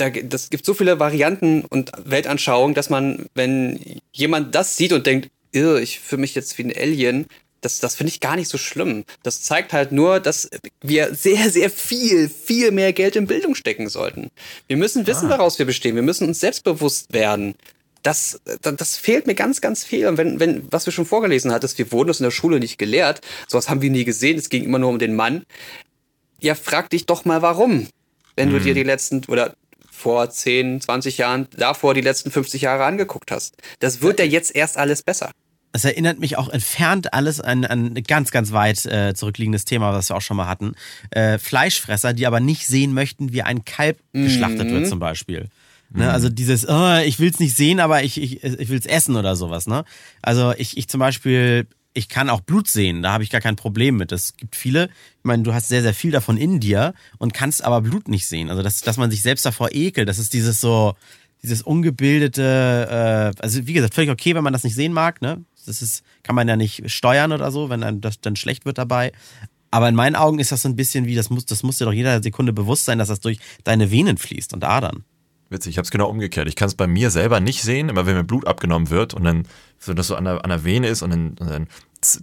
[0.00, 5.06] da, das gibt so viele Varianten und Weltanschauungen, dass man, wenn jemand das sieht und
[5.06, 7.26] denkt, "Irr, ich fühle mich jetzt wie ein Alien,
[7.60, 9.04] das, das finde ich gar nicht so schlimm.
[9.22, 10.48] Das zeigt halt nur, dass
[10.80, 14.30] wir sehr, sehr viel, viel mehr Geld in Bildung stecken sollten.
[14.68, 15.96] Wir müssen wissen, woraus wir bestehen.
[15.96, 17.54] Wir müssen uns selbstbewusst werden.
[18.04, 20.06] Das, das, das fehlt mir ganz, ganz viel.
[20.06, 22.78] Und wenn, wenn, was du schon vorgelesen hattest, wir wurden das in der Schule nicht
[22.78, 23.20] gelehrt.
[23.48, 24.38] Sowas haben wir nie gesehen.
[24.38, 25.42] Es ging immer nur um den Mann.
[26.40, 27.88] Ja, frag dich doch mal, warum.
[28.36, 29.56] Wenn du dir die letzten, oder
[29.98, 33.56] vor 10, 20 Jahren, davor die letzten 50 Jahre angeguckt hast.
[33.80, 35.30] Das wird ja jetzt erst alles besser.
[35.72, 39.92] Es erinnert mich auch entfernt alles an, an ein ganz, ganz weit äh, zurückliegendes Thema,
[39.92, 40.74] was wir auch schon mal hatten.
[41.10, 45.50] Äh, Fleischfresser, die aber nicht sehen möchten, wie ein Kalb geschlachtet wird zum Beispiel.
[45.90, 48.84] Ne, also dieses, oh, ich will es nicht sehen, aber ich, ich, ich will es
[48.84, 49.66] essen oder sowas.
[49.66, 49.84] Ne?
[50.20, 51.66] Also ich, ich zum Beispiel,
[51.98, 54.12] ich kann auch Blut sehen, da habe ich gar kein Problem mit.
[54.12, 57.64] Es gibt viele, ich meine, du hast sehr, sehr viel davon in dir und kannst
[57.64, 58.50] aber Blut nicht sehen.
[58.50, 60.94] Also dass, dass man sich selbst davor ekelt, das ist dieses so,
[61.42, 65.44] dieses ungebildete, äh, also wie gesagt, völlig okay, wenn man das nicht sehen mag, ne?
[65.66, 68.78] Das ist, kann man ja nicht steuern oder so, wenn einem das dann schlecht wird
[68.78, 69.12] dabei.
[69.70, 71.84] Aber in meinen Augen ist das so ein bisschen wie, das muss, das muss dir
[71.84, 75.04] doch jeder Sekunde bewusst sein, dass das durch deine Venen fließt und Adern.
[75.50, 76.46] Witzig, ich habe es genau umgekehrt.
[76.46, 79.24] Ich kann es bei mir selber nicht sehen, immer wenn mir Blut abgenommen wird und
[79.24, 79.46] dann
[79.78, 81.68] so das so an der, an der Vene ist und dann, und dann,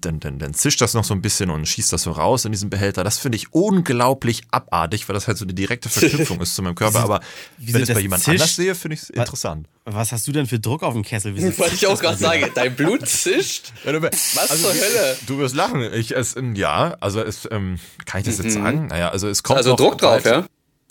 [0.02, 2.52] dann, dann, dann zischt das noch so ein bisschen und schießt das so raus in
[2.52, 3.04] diesen Behälter.
[3.04, 6.76] Das finde ich unglaublich abartig, weil das halt so eine direkte Verknüpfung ist zu meinem
[6.76, 7.00] Körper.
[7.00, 7.20] Aber
[7.58, 8.42] wieso wenn ich es das bei jemand zischt?
[8.42, 9.68] anders sehe, finde ich es interessant.
[9.84, 11.36] Was hast du denn für Druck auf dem Kessel?
[11.36, 13.74] Wieso Wollte ich auch gerade sagen, dein Blut zischt.
[13.84, 15.18] Was zur Hölle?
[15.28, 15.82] Du wirst lachen.
[15.94, 18.88] Ich, es, ähm, ja, also es, ähm, kann ich das jetzt sagen?
[18.88, 20.46] Naja, also es kommt Also noch Druck drauf, bald ja?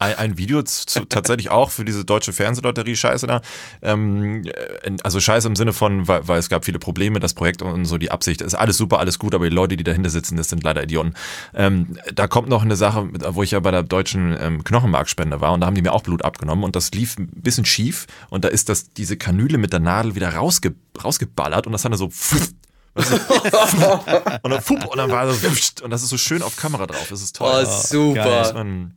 [0.05, 3.41] Ein, ein Video zu, tatsächlich auch für diese deutsche Fernsehlotterie Scheiße da.
[3.83, 7.63] Ähm, äh, also Scheiße im Sinne von, weil, weil es gab viele Probleme, das Projekt
[7.63, 10.37] und so die Absicht ist alles super, alles gut, aber die Leute, die dahinter sitzen,
[10.37, 11.15] das sind leider Idioten.
[11.55, 15.53] Ähm, da kommt noch eine Sache, wo ich ja bei der deutschen ähm, Knochenmarkspende war
[15.53, 18.45] und da haben die mir auch Blut abgenommen und das lief ein bisschen schief und
[18.45, 21.99] da ist das diese Kanüle mit der Nadel wieder rausge, rausgeballert und das hat dann
[21.99, 23.03] so du?
[24.43, 25.49] und dann und dann war so
[25.83, 27.09] und das ist so schön auf Kamera drauf.
[27.11, 27.65] Das ist toll.
[27.67, 28.53] Oh, super.
[28.55, 28.95] man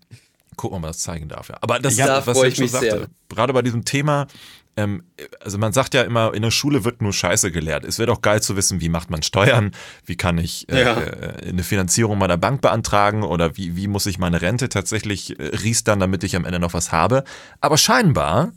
[0.58, 1.50] gucken, ob man das zeigen darf.
[1.50, 1.58] Ja.
[1.62, 3.08] Aber das Ja, da was ich schon sagte, sehr.
[3.30, 4.28] gerade bei diesem Thema,
[4.76, 5.04] ähm,
[5.40, 7.84] also man sagt ja immer, in der Schule wird nur Scheiße gelehrt.
[7.86, 9.72] Es wäre doch geil zu wissen, wie macht man Steuern,
[10.06, 11.00] wie kann ich äh, Ja.
[11.02, 15.44] äh, eine Finanzierung meiner Bank beantragen oder wie, wie muss ich meine Rente tatsächlich äh,
[15.64, 17.24] riestern, damit ich am Ende noch was habe.
[17.62, 18.52] Aber scheinbar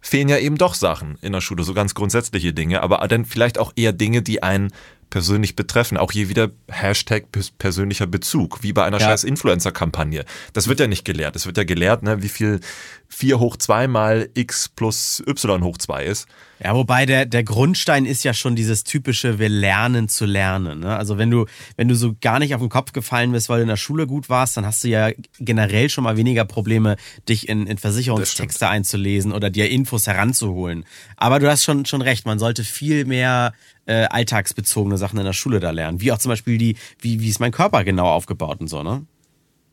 [0.00, 3.56] fehlen ja eben doch Sachen in der Schule, so ganz grundsätzliche Dinge, aber dann vielleicht
[3.58, 4.72] auch eher Dinge, die einen
[5.12, 5.98] persönlich betreffen.
[5.98, 7.26] Auch hier wieder Hashtag
[7.58, 9.08] persönlicher Bezug, wie bei einer ja.
[9.08, 10.24] scheiß Influencer-Kampagne.
[10.54, 11.36] Das wird ja nicht gelehrt.
[11.36, 12.60] Es wird ja gelehrt, ne, wie viel
[13.08, 16.28] 4 hoch 2 mal x plus y hoch 2 ist.
[16.64, 20.80] Ja, wobei der, der Grundstein ist ja schon dieses typische, wir lernen zu lernen.
[20.80, 20.96] Ne?
[20.96, 21.46] Also wenn du,
[21.76, 24.06] wenn du so gar nicht auf den Kopf gefallen bist, weil du in der Schule
[24.06, 26.96] gut warst, dann hast du ja generell schon mal weniger Probleme,
[27.28, 30.84] dich in, in Versicherungstexte einzulesen oder dir Infos heranzuholen.
[31.16, 33.52] Aber du hast schon, schon recht, man sollte viel mehr
[33.86, 36.00] äh, alltagsbezogene Sachen in der Schule da lernen.
[36.00, 39.06] Wie auch zum Beispiel die, wie, wie ist mein Körper genau aufgebaut und so, ne?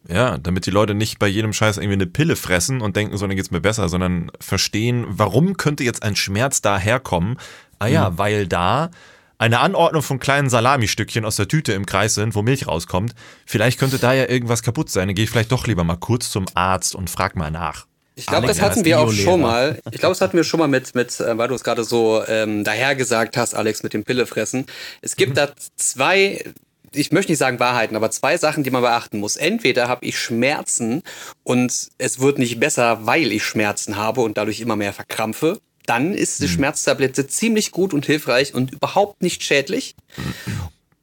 [0.08, 3.28] Ja, damit die Leute nicht bei jedem Scheiß irgendwie eine Pille fressen und denken, so,
[3.28, 7.38] dann geht's mir besser, sondern verstehen, warum könnte jetzt ein Schmerz daherkommen?
[7.80, 8.18] Ah ja, mhm.
[8.18, 8.92] weil da
[9.38, 13.14] eine Anordnung von kleinen Salamistückchen aus der Tüte im Kreis sind, wo Milch rauskommt.
[13.46, 15.08] Vielleicht könnte da ja irgendwas kaputt sein.
[15.08, 17.86] Dann gehe ich vielleicht doch lieber mal kurz zum Arzt und frag mal nach.
[18.20, 19.80] Ich glaube, das hatten wir auch schon mal.
[19.92, 22.22] Ich glaube, das hatten wir schon mal mit, mit äh, weil du es gerade so
[22.28, 24.66] ähm, dahergesagt hast, Alex, mit dem Pillefressen.
[25.02, 25.36] Es gibt mhm.
[25.36, 26.44] da zwei
[26.92, 29.36] ich möchte nicht sagen Wahrheiten, aber zwei Sachen, die man beachten muss.
[29.36, 31.04] Entweder habe ich Schmerzen
[31.44, 35.60] und es wird nicht besser, weil ich Schmerzen habe und dadurch immer mehr verkrampfe.
[35.86, 36.52] Dann ist die mhm.
[36.52, 39.96] Schmerztablette ziemlich gut und hilfreich und überhaupt nicht schädlich.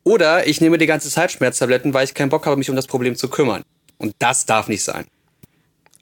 [0.03, 2.87] Oder ich nehme die ganze Zeit Schmerztabletten, weil ich keinen Bock habe, mich um das
[2.89, 3.63] Problem zu kümmern.
[3.99, 5.07] Und das darf nicht sein.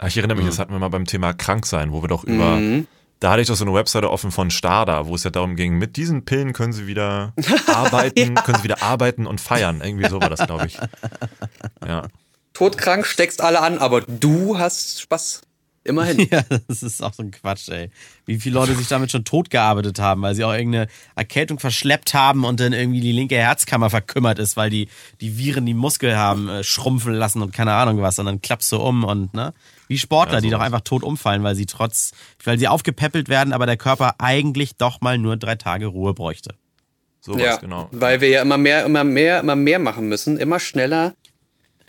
[0.07, 0.51] Ich erinnere mich, mhm.
[0.51, 2.87] das hatten wir mal beim Thema Kranksein, wo wir doch über mhm.
[3.21, 5.79] Da hatte ich doch so eine Webseite offen von Stada, wo es ja darum ging,
[5.79, 7.33] mit diesen Pillen können sie wieder
[7.69, 8.43] arbeiten, ja.
[8.43, 9.81] können sie wieder arbeiten und feiern.
[9.83, 10.79] Irgendwie so war das, glaube ich.
[11.87, 12.09] Ja.
[12.53, 15.41] Todkrank, steckst alle an, aber du hast Spaß.
[15.85, 16.29] Immerhin.
[16.31, 17.91] Ja, das ist auch so ein Quatsch, ey.
[18.25, 22.15] Wie viele Leute sich damit schon tot gearbeitet haben, weil sie auch irgendeine Erkältung verschleppt
[22.15, 24.89] haben und dann irgendwie die linke Herzkammer verkümmert ist, weil die,
[25.21, 28.19] die Viren die Muskel haben äh, schrumpfen lassen und keine Ahnung was.
[28.19, 29.53] Und dann klappst du um und, ne?
[29.88, 33.53] Wie Sportler, ja, die doch einfach tot umfallen, weil sie trotz, weil sie aufgepäppelt werden,
[33.53, 36.55] aber der Körper eigentlich doch mal nur drei Tage Ruhe bräuchte.
[37.20, 37.88] So ja, genau.
[37.92, 41.14] Weil wir ja immer mehr, immer mehr, immer mehr machen müssen, immer schneller.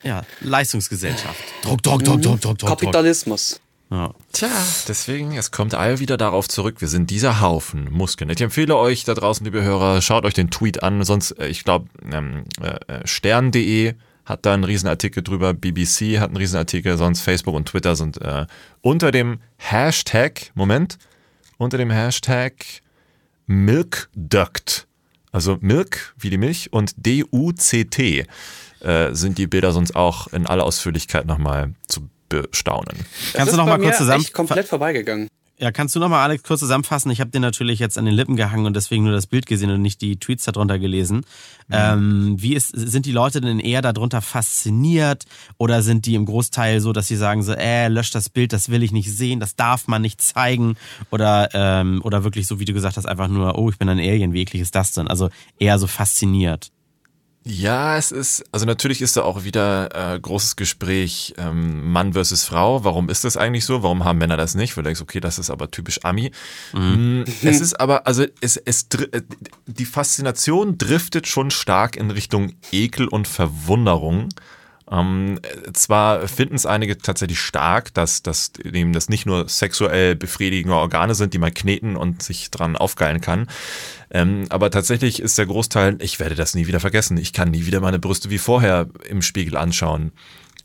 [0.03, 1.43] Ja, Leistungsgesellschaft.
[1.63, 2.69] Druck, Druck, Druck, Druck, Druck, Druck.
[2.69, 3.59] Kapitalismus.
[3.91, 4.13] Ja.
[4.31, 4.49] Tja,
[4.87, 8.29] deswegen, es kommt all wieder darauf zurück, wir sind dieser Haufen Muskeln.
[8.29, 11.63] Ich empfehle euch da draußen, liebe Hörer, schaut euch den Tweet an, sonst, äh, ich
[11.63, 13.93] glaube, ähm, äh, äh stern.de
[14.25, 18.45] hat da einen Riesenartikel drüber, BBC hat einen Riesenartikel, sonst Facebook und Twitter sind äh,
[18.81, 20.97] unter dem Hashtag, Moment,
[21.57, 22.53] unter dem Hashtag
[23.47, 24.87] Milkduct,
[25.31, 28.25] also Milk wie die Milch und D-U-C-T
[28.81, 32.97] äh, sind die Bilder sonst auch in aller Ausführlichkeit nochmal zu bestaunen.
[32.97, 34.25] Das Kannst du noch mal kurz zusammen?
[34.33, 35.27] komplett vorbeigegangen.
[35.57, 37.09] Ja, kannst du noch mal Alex kurz zusammenfassen?
[37.11, 39.69] Ich habe den natürlich jetzt an den Lippen gehangen und deswegen nur das Bild gesehen
[39.71, 41.17] und nicht die Tweets darunter gelesen.
[41.69, 41.71] Mhm.
[41.71, 45.23] Ähm, wie ist, sind die Leute denn eher darunter fasziniert
[45.57, 48.67] oder sind die im Großteil so, dass sie sagen so, äh, lösch das Bild, das
[48.67, 50.75] will ich nicht sehen, das darf man nicht zeigen
[51.09, 53.99] oder ähm, oder wirklich so, wie du gesagt hast, einfach nur, oh, ich bin ein
[53.99, 55.07] Alien, wie eklig ist das denn?
[55.07, 56.71] Also eher so fasziniert.
[57.47, 62.43] Ja, es ist, also natürlich ist da auch wieder äh, großes Gespräch ähm, Mann versus
[62.43, 62.83] Frau.
[62.83, 63.83] Warum ist das eigentlich so?
[63.83, 64.75] Warum haben Männer das nicht?
[64.75, 66.31] Weil du denkst, okay, das ist aber typisch Ami.
[66.73, 67.19] Mhm.
[67.19, 69.21] Mm, es ist aber, also es, es, äh,
[69.67, 74.29] die Faszination driftet schon stark in Richtung Ekel und Verwunderung.
[74.91, 75.39] Ähm,
[75.73, 81.15] zwar finden es einige tatsächlich stark, dass, dass eben das nicht nur sexuell befriedigende Organe
[81.15, 83.47] sind, die man kneten und sich dran aufgeilen kann.
[84.11, 87.17] Ähm, aber tatsächlich ist der Großteil, ich werde das nie wieder vergessen.
[87.17, 90.11] Ich kann nie wieder meine Brüste wie vorher im Spiegel anschauen.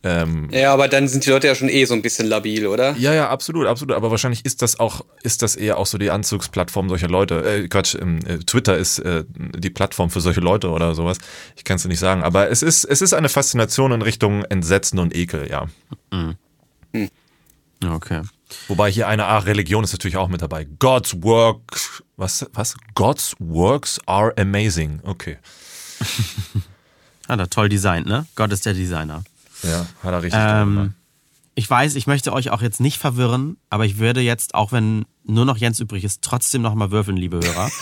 [0.02, 2.96] Ähm, ja, aber dann sind die Leute ja schon eh so ein bisschen labil, oder?
[2.96, 3.94] Ja, ja, absolut, absolut.
[3.94, 7.44] Aber wahrscheinlich ist das auch, ist das eher auch so die Anzugsplattform solcher Leute.
[7.44, 11.18] Äh, Quatsch, ähm, äh, Twitter ist äh, die Plattform für solche Leute oder sowas.
[11.56, 12.22] Ich kann es nicht sagen.
[12.22, 15.66] Aber es ist, es ist eine Faszination in Richtung Entsetzen und Ekel, ja.
[16.10, 16.36] Mhm.
[16.92, 17.10] Hm.
[17.92, 18.22] Okay.
[18.68, 20.66] Wobei hier eine Art Religion ist natürlich auch mit dabei.
[20.78, 21.60] God's work,
[22.16, 22.74] was, was?
[22.94, 25.00] God's works are amazing.
[25.04, 25.38] Okay.
[27.28, 28.26] Hat er toll designt, ne?
[28.34, 29.24] Gott ist der Designer.
[29.62, 30.94] Ja, hat er richtig ähm,
[31.54, 35.04] Ich weiß, ich möchte euch auch jetzt nicht verwirren, aber ich würde jetzt, auch wenn
[35.24, 37.70] nur noch Jens übrig ist, trotzdem nochmal würfeln, liebe Hörer.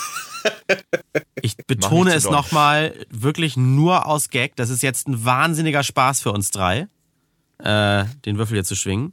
[1.42, 4.56] Ich betone es nochmal, wirklich nur aus Gag.
[4.56, 6.88] Das ist jetzt ein wahnsinniger Spaß für uns drei,
[7.58, 9.10] äh, den Würfel jetzt zu schwingen.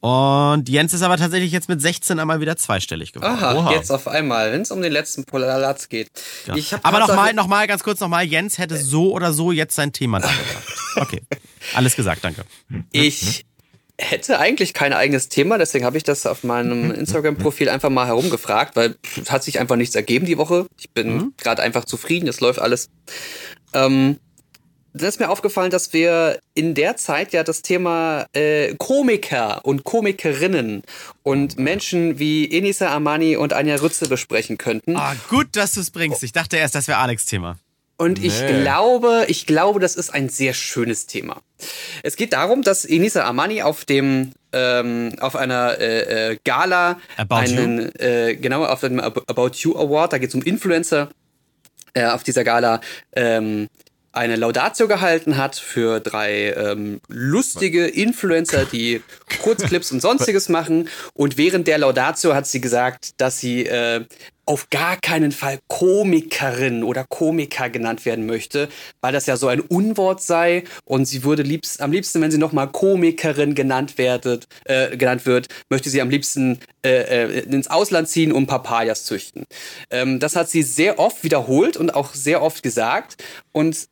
[0.00, 3.34] Und Jens ist aber tatsächlich jetzt mit 16 einmal wieder zweistellig geworden.
[3.34, 3.72] Aha, Oha.
[3.72, 6.08] jetzt auf einmal, wenn es um den letzten Polaratz geht.
[6.46, 6.54] Ja.
[6.84, 10.28] aber nochmal, nochmal, ganz kurz nochmal, Jens hätte so oder so jetzt sein Thema da
[10.28, 10.64] gebracht.
[10.96, 11.22] Okay,
[11.74, 12.44] alles gesagt, danke.
[12.90, 13.44] Ich
[13.98, 18.74] hätte eigentlich kein eigenes Thema, deswegen habe ich das auf meinem Instagram-Profil einfach mal herumgefragt,
[18.74, 20.66] weil es hat sich einfach nichts ergeben die Woche.
[20.76, 21.34] Ich bin mhm.
[21.36, 22.90] gerade einfach zufrieden, es läuft alles.
[23.74, 24.18] Ähm,
[25.00, 29.84] dann ist mir aufgefallen, dass wir in der Zeit ja das Thema äh, Komiker und
[29.84, 30.82] Komikerinnen
[31.22, 34.96] und Menschen wie Enisa Amani und Anja Rütze besprechen könnten.
[34.96, 36.22] Ah, gut, dass du es bringst.
[36.22, 37.58] Ich dachte erst, das wäre Alex Thema.
[38.00, 38.62] Und ich nee.
[38.62, 41.42] glaube, ich glaube, das ist ein sehr schönes Thema.
[42.04, 47.34] Es geht darum, dass Enisa Amani auf dem ähm, auf einer äh, äh Gala About
[47.34, 51.10] einen äh, genau auf dem About You Award, da geht es um Influencer
[51.92, 52.80] äh, auf dieser Gala
[53.16, 53.68] ähm,
[54.18, 59.00] eine Laudatio gehalten hat für drei ähm, lustige Influencer, die
[59.42, 60.88] Kurzclips und sonstiges machen.
[61.14, 64.04] Und während der Laudatio hat sie gesagt, dass sie äh,
[64.44, 68.68] auf gar keinen Fall Komikerin oder Komiker genannt werden möchte,
[69.02, 72.38] weil das ja so ein Unwort sei und sie würde liebst, am liebsten, wenn sie
[72.38, 78.08] nochmal Komikerin genannt, werdet, äh, genannt wird, möchte sie am liebsten äh, äh, ins Ausland
[78.08, 79.44] ziehen und Papayas züchten.
[79.90, 83.86] Ähm, das hat sie sehr oft wiederholt und auch sehr oft gesagt und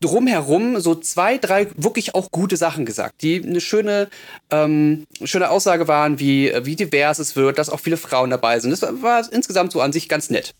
[0.00, 4.08] drumherum so zwei, drei wirklich auch gute Sachen gesagt, die eine schöne,
[4.50, 8.70] ähm, schöne Aussage waren, wie, wie divers es wird, dass auch viele Frauen dabei sind.
[8.70, 10.54] Das war, war insgesamt so an sich ganz nett.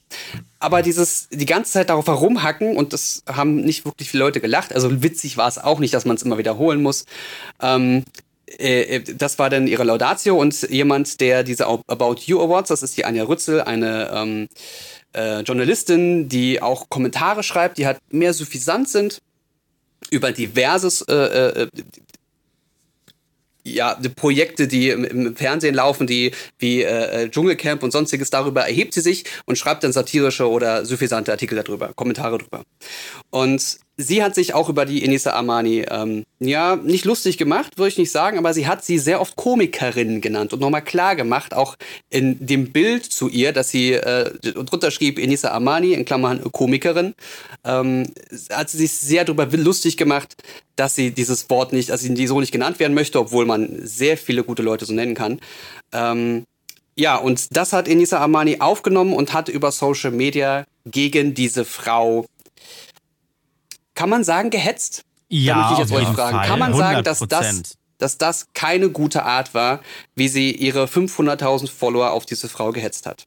[0.59, 4.75] Aber dieses, die ganze Zeit darauf herumhacken, und das haben nicht wirklich viele Leute gelacht,
[4.75, 7.05] also witzig war es auch nicht, dass man es immer wiederholen muss.
[7.61, 8.05] Ähm,
[8.47, 12.97] äh, das war dann ihre Laudatio und jemand, der diese About You Awards, das ist
[12.97, 14.49] die Anja Rützel, eine ähm,
[15.13, 19.21] äh, Journalistin, die auch Kommentare schreibt, die halt mehr suffisant sind
[20.11, 21.69] über diverses äh, äh,
[23.67, 28.31] ja, die Projekte, die im, im, Fernsehen laufen, die wie äh, äh, Dschungelcamp und sonstiges,
[28.31, 32.63] darüber erhebt sie sich und schreibt dann satirische oder suffisante Artikel darüber, Kommentare darüber.
[33.31, 37.89] Und sie hat sich auch über die Enisa Amani, ähm, ja, nicht lustig gemacht, würde
[37.89, 41.55] ich nicht sagen, aber sie hat sie sehr oft Komikerin genannt und nochmal klar gemacht,
[41.55, 41.77] auch
[42.11, 47.15] in dem Bild zu ihr, dass sie äh, drunter schrieb Enisa Amani, in Klammern Komikerin,
[47.65, 48.13] ähm,
[48.51, 50.37] hat sie sich sehr darüber lustig gemacht,
[50.77, 54.19] dass sie dieses Wort nicht, dass sie so nicht genannt werden möchte, obwohl man sehr
[54.19, 55.41] viele gute Leute so nennen kann.
[55.93, 56.45] Ähm,
[56.99, 62.27] ja, und das hat Enisa Amani aufgenommen und hat über Social Media gegen diese Frau
[63.97, 65.05] kann man sagen, gehetzt?
[65.29, 66.37] Ja, da möchte ich jetzt euch fragen.
[66.37, 66.47] Fall.
[66.47, 69.81] Kann man sagen, dass das, dass das keine gute Art war,
[70.15, 73.27] wie sie ihre 500.000 Follower auf diese Frau gehetzt hat?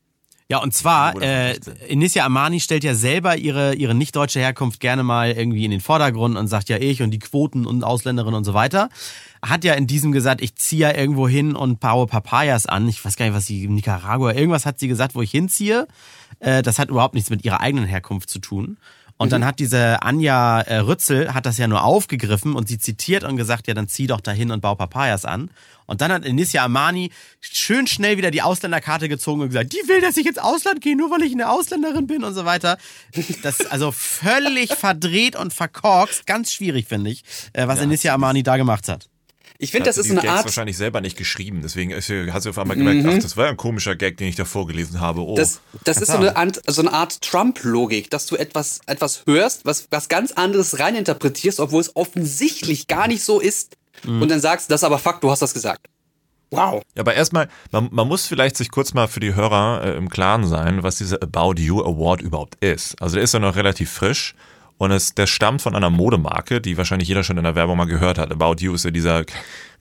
[0.51, 5.03] Ja, und zwar, äh, Inissia Amani stellt ja selber ihre, ihre nicht deutsche Herkunft gerne
[5.03, 8.45] mal irgendwie in den Vordergrund und sagt ja ich und die Quoten und Ausländerinnen und
[8.45, 8.89] so weiter.
[9.43, 12.89] Hat ja in diesem gesagt, ich ziehe ja irgendwo hin und baue Papayas an.
[12.89, 15.87] Ich weiß gar nicht, was sie, Nicaragua, irgendwas hat sie gesagt, wo ich hinziehe.
[16.39, 18.77] Äh, das hat überhaupt nichts mit ihrer eigenen Herkunft zu tun.
[19.19, 19.31] Und mhm.
[19.31, 23.35] dann hat diese Anja äh, Rützel hat das ja nur aufgegriffen und sie zitiert und
[23.35, 25.51] gesagt, ja, dann zieh doch dahin und bau Papayas an.
[25.85, 29.99] Und dann hat Inicia Amani schön schnell wieder die Ausländerkarte gezogen und gesagt, die will,
[29.99, 32.77] dass ich ins Ausland gehe, nur weil ich eine Ausländerin bin und so weiter.
[33.43, 36.25] Das ist also völlig verdreht und verkorkst.
[36.25, 39.08] Ganz schwierig, finde ich, äh, was ja, Inicia Amani da gemacht hat.
[39.61, 40.45] Ich finde, das ist eine Gags Art.
[40.45, 43.09] wahrscheinlich selber nicht geschrieben, deswegen hat sie auf einmal gemerkt, mhm.
[43.09, 45.19] ach, das war ja ein komischer Gag, den ich da vorgelesen habe.
[45.19, 45.35] Oh.
[45.35, 49.65] Das, das ist so eine, Art, so eine Art Trump-Logik, dass du etwas, etwas hörst,
[49.65, 53.75] was, was ganz anderes reininterpretierst, obwohl es offensichtlich gar nicht so ist.
[54.05, 54.21] Mhm.
[54.21, 55.87] Und dann sagst, das ist aber Fakt, du hast das gesagt.
[56.51, 56.81] Wow.
[56.95, 60.09] Ja, aber erstmal, man, man muss vielleicht sich kurz mal für die Hörer äh, im
[60.09, 62.99] Klaren sein, was dieser About You Award überhaupt ist.
[63.01, 64.35] Also der ist ja noch relativ frisch.
[64.79, 67.83] Und es, der stammt von einer Modemarke, die wahrscheinlich jeder schon in der Werbung mal
[67.83, 68.31] gehört hat.
[68.31, 69.25] About You ist ja dieser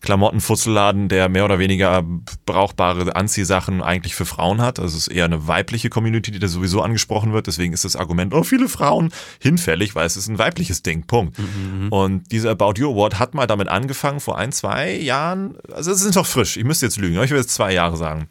[0.00, 2.04] Klamottenfutzelladen, der mehr oder weniger
[2.46, 4.80] brauchbare Anziehsachen eigentlich für Frauen hat.
[4.80, 7.46] Also es ist eher eine weibliche Community, die da sowieso angesprochen wird.
[7.46, 11.06] Deswegen ist das Argument, oh, viele Frauen, hinfällig, weil es ist ein weibliches Ding.
[11.06, 11.38] Punkt.
[11.38, 11.84] Mhm.
[11.84, 11.88] mhm.
[11.90, 15.56] Und dieser About You Award hat mal damit angefangen vor ein, zwei Jahren.
[15.72, 16.56] Also es ist noch frisch.
[16.56, 18.26] Ich müsste jetzt lügen, aber ich will jetzt zwei Jahre sagen.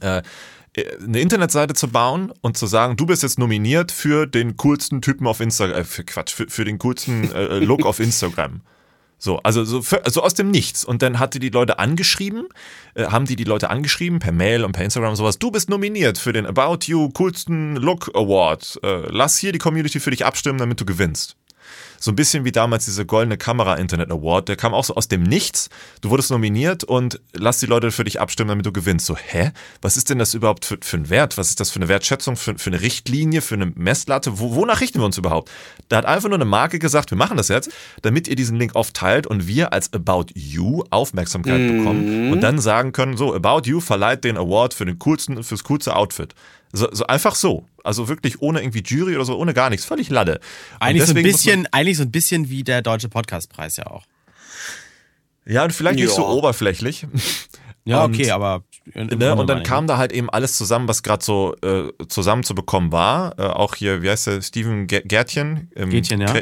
[0.00, 0.22] Äh,
[0.76, 5.26] eine Internetseite zu bauen und zu sagen, du bist jetzt nominiert für den coolsten Typen
[5.26, 8.62] auf Instagram, äh, für Quatsch, für, für den coolsten äh, Look auf Instagram.
[9.18, 10.84] So, also so für, also aus dem Nichts.
[10.84, 12.48] Und dann hatte die Leute angeschrieben,
[12.94, 15.38] äh, haben die die Leute angeschrieben per Mail und per Instagram und sowas.
[15.38, 18.80] Du bist nominiert für den About You coolsten Look Award.
[18.82, 21.36] Äh, lass hier die Community für dich abstimmen, damit du gewinnst.
[21.98, 24.48] So ein bisschen wie damals diese Goldene Kamera Internet Award.
[24.48, 25.68] Der kam auch so aus dem Nichts.
[26.00, 29.06] Du wurdest nominiert und lass die Leute für dich abstimmen, damit du gewinnst.
[29.06, 29.52] So, hä?
[29.80, 31.38] Was ist denn das überhaupt für, für ein Wert?
[31.38, 34.40] Was ist das für eine Wertschätzung, für, für eine Richtlinie, für eine Messlatte?
[34.40, 35.50] Wo, wonach richten wir uns überhaupt?
[35.88, 37.70] Da hat einfach nur eine Marke gesagt, wir machen das jetzt,
[38.02, 41.78] damit ihr diesen Link oft teilt und wir als About You Aufmerksamkeit mhm.
[41.78, 45.64] bekommen und dann sagen können, so, About You verleiht den Award für den coolsten, fürs
[45.64, 46.34] coolste Outfit.
[46.72, 47.66] So, so einfach so.
[47.84, 49.84] Also wirklich ohne irgendwie Jury oder so, ohne gar nichts.
[49.84, 50.40] Völlig Lade.
[50.80, 54.04] Eigentlich so, ein bisschen, eigentlich so ein bisschen wie der Deutsche Podcastpreis ja auch.
[55.44, 56.06] Ja, und vielleicht ja.
[56.06, 57.06] nicht so oberflächlich.
[57.84, 58.62] Ja, und, okay, aber.
[58.94, 63.38] Ne, und dann kam da halt eben alles zusammen, was gerade so äh, zusammenzubekommen war.
[63.38, 65.70] Äh, auch hier, wie heißt der, Steven Gärtchen?
[65.74, 66.34] Ähm, Gärtchen, ja.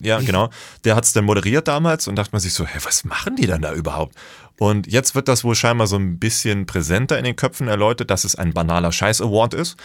[0.00, 0.50] ja, genau.
[0.84, 3.46] Der hat es dann moderiert damals und dachte man sich so, hä, was machen die
[3.46, 4.14] denn da überhaupt?
[4.58, 8.24] Und jetzt wird das wohl scheinbar so ein bisschen präsenter in den Köpfen erläutert, dass
[8.24, 9.76] es ein banaler Scheiß-Award ist.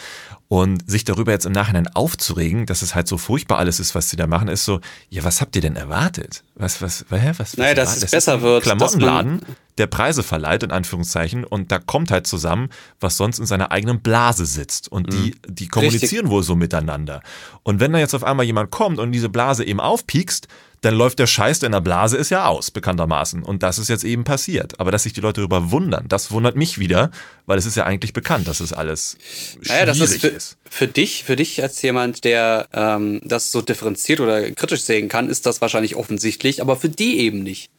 [0.48, 4.10] Und sich darüber jetzt im Nachhinein aufzuregen, dass es halt so furchtbar alles ist, was
[4.10, 6.44] sie da machen, ist so, ja, was habt ihr denn erwartet?
[6.56, 7.56] Was, was, hä, was?
[7.56, 8.64] Naja, dass was, es besser ist wird.
[8.64, 9.42] Klamottenladen,
[9.78, 12.70] der Preise verleiht, in Anführungszeichen, und da kommt halt zusammen,
[13.00, 14.92] was sonst in seiner eigenen Blase sitzt.
[14.92, 17.22] Und die, die kommunizieren wohl so miteinander.
[17.64, 20.50] Und wenn da jetzt auf einmal jemand kommt und diese Blase eben aufpiekst,
[20.82, 23.44] dann läuft der Scheiß, der in der Blase ist ja aus, bekanntermaßen.
[23.44, 24.80] Und das ist jetzt eben passiert.
[24.80, 27.12] Aber dass sich die Leute darüber wundern, das wundert mich wieder,
[27.46, 30.58] weil es ist ja eigentlich bekannt, dass es alles schwierig naja, das ist für, ist.
[30.68, 35.30] Für dich, für dich als jemand, der ähm, das so differenziert oder kritisch sehen kann,
[35.30, 37.70] ist das wahrscheinlich offensichtlich, aber für die eben nicht.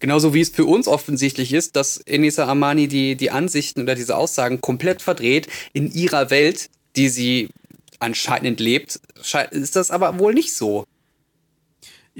[0.00, 4.16] Genauso wie es für uns offensichtlich ist, dass Enisa Amani die, die Ansichten oder diese
[4.16, 7.50] Aussagen komplett verdreht in ihrer Welt, die sie
[8.00, 8.98] anscheinend lebt,
[9.50, 10.86] ist das aber wohl nicht so.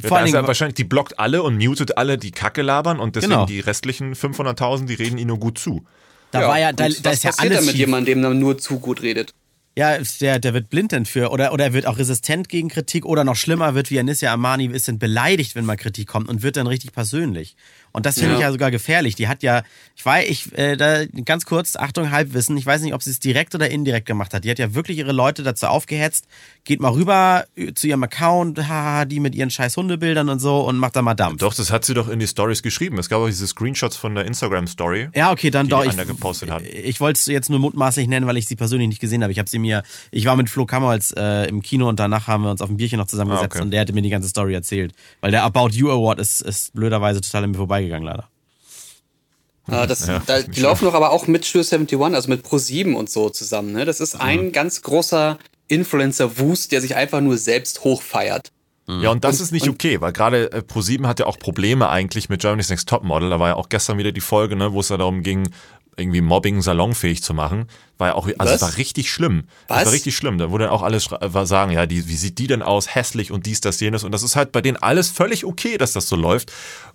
[0.03, 3.33] Vor allen Dingen, wahrscheinlich, die blockt alle und mutet alle, die Kacke labern und deswegen
[3.33, 3.47] Genau.
[3.47, 5.85] die restlichen 500.000, die reden ihnen nur gut zu.
[6.31, 8.23] Da war ja, da, und da was ist ja passiert alles dann mit jemandem, dem
[8.23, 9.35] dann nur zu gut redet?
[9.77, 13.07] Ja, der, der wird blind dann für oder, oder er wird auch resistent gegen Kritik
[13.07, 16.43] oder noch schlimmer wird wie Anissia Amani ist dann beleidigt, wenn mal Kritik kommt und
[16.43, 17.55] wird dann richtig persönlich.
[17.93, 18.35] Und das finde Ja.
[18.39, 19.15] ich ja sogar gefährlich.
[19.15, 19.63] Die hat ja,
[19.95, 23.21] ich weiß, ich, äh, da, ganz kurz, Achtung, Halbwissen, ich weiß nicht, ob sie es
[23.21, 24.43] direkt oder indirekt gemacht hat.
[24.43, 26.27] Die hat ja wirklich ihre Leute dazu aufgehetzt,
[26.69, 30.61] geht mal rüber äh, zu ihrem Account, haha, die mit ihren scheiß Hundebildern und so
[30.61, 31.41] und macht da mal Dampf.
[31.41, 32.99] Doch, das hat sie doch in die Stories geschrieben.
[32.99, 35.09] Es gab auch diese Screenshots von der Instagram-Story.
[35.14, 35.83] Ja, okay, dann die doch.
[35.85, 36.62] Ich, einer gepostet hat.
[36.62, 39.33] ich wollte es jetzt nur mutmaßlich nennen, weil ich sie persönlich nicht gesehen habe.
[39.33, 42.45] Ich habe sie mir, ich war mit Flo Kammerls äh, im Kino und danach haben
[42.45, 43.62] wir uns auf ein Bierchen noch zusammengesetzt Ah, okay.
[43.64, 44.93] und der hatte mir die ganze Story erzählt.
[45.23, 48.29] Weil der About You Award ist, ist blöderweise total an mir vorbeigegangen, leider.
[49.69, 52.95] Äh, das, Ja, da, die laufen doch aber auch mit Studio 71, also mit Pro7
[52.95, 53.73] und so zusammen.
[53.73, 53.85] Ne?
[53.85, 54.21] Das ist Mhm.
[54.21, 55.39] ein ganz großer
[55.69, 58.53] Influencer-Wust, der sich einfach nur selbst hochfeiert.
[58.89, 61.91] Ja, und das Und- ist nicht okay, weil gerade äh, ProSieben hat ja auch Probleme
[61.91, 63.29] eigentlich mit Germany's Next Topmodel.
[63.29, 65.51] Da war ja auch gestern wieder die Folge, ne, wo es ja darum ging,
[65.99, 67.66] irgendwie Mobbing salonfähig zu machen.
[67.99, 69.45] War ja auch, also es war richtig schlimm.
[69.66, 69.81] Was?
[69.81, 70.39] Es war richtig schlimm.
[70.39, 72.95] Da wurde dann auch alles war sagen, ja, die, wie sieht die denn aus?
[72.95, 74.05] Hässlich und dies, das, jenes.
[74.05, 76.51] Und das ist halt bei denen alles völlig okay, dass das so läuft.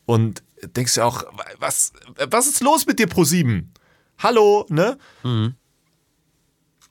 [0.05, 1.25] Und denkst du auch,
[1.59, 1.93] was,
[2.27, 3.71] was ist los mit dir, ProSieben?
[4.17, 4.97] Hallo, ne?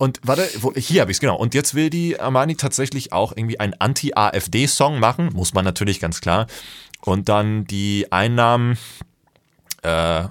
[0.02, 1.36] Und warte, wo, hier habe ich es genau.
[1.36, 5.30] Und jetzt will die Armani tatsächlich auch irgendwie einen Anti-AfD-Song machen.
[5.32, 6.48] Muss man natürlich ganz klar.
[7.02, 8.78] Und dann die Einnahmen
[9.82, 10.24] äh,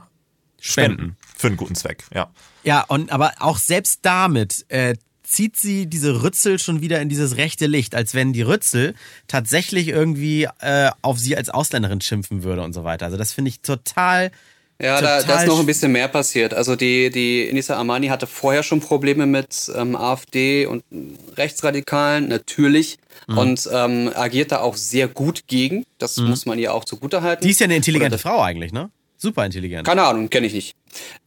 [0.60, 1.16] spenden.
[1.38, 2.30] Für einen guten Zweck, ja.
[2.64, 7.38] Ja, und aber auch selbst damit äh, zieht sie diese Rützel schon wieder in dieses
[7.38, 8.94] rechte Licht, als wenn die Rützel
[9.30, 13.06] tatsächlich irgendwie äh, auf sie als Ausländerin schimpfen würde und so weiter.
[13.06, 14.32] Also das finde ich total.
[14.82, 16.54] Ja, da, da ist noch ein bisschen mehr passiert.
[16.54, 20.84] Also die, die Inisa Amani hatte vorher schon Probleme mit ähm, AfD und
[21.38, 22.98] Rechtsradikalen, natürlich.
[23.28, 23.38] Mhm.
[23.38, 25.86] Und ähm, agiert da auch sehr gut gegen.
[26.00, 27.46] Das muss man ihr auch zugutehalten.
[27.46, 28.90] Die ist ja eine intelligente Frau eigentlich, ne?
[29.18, 29.86] Super intelligent.
[29.86, 30.76] Keine Ahnung, kenne ich nicht.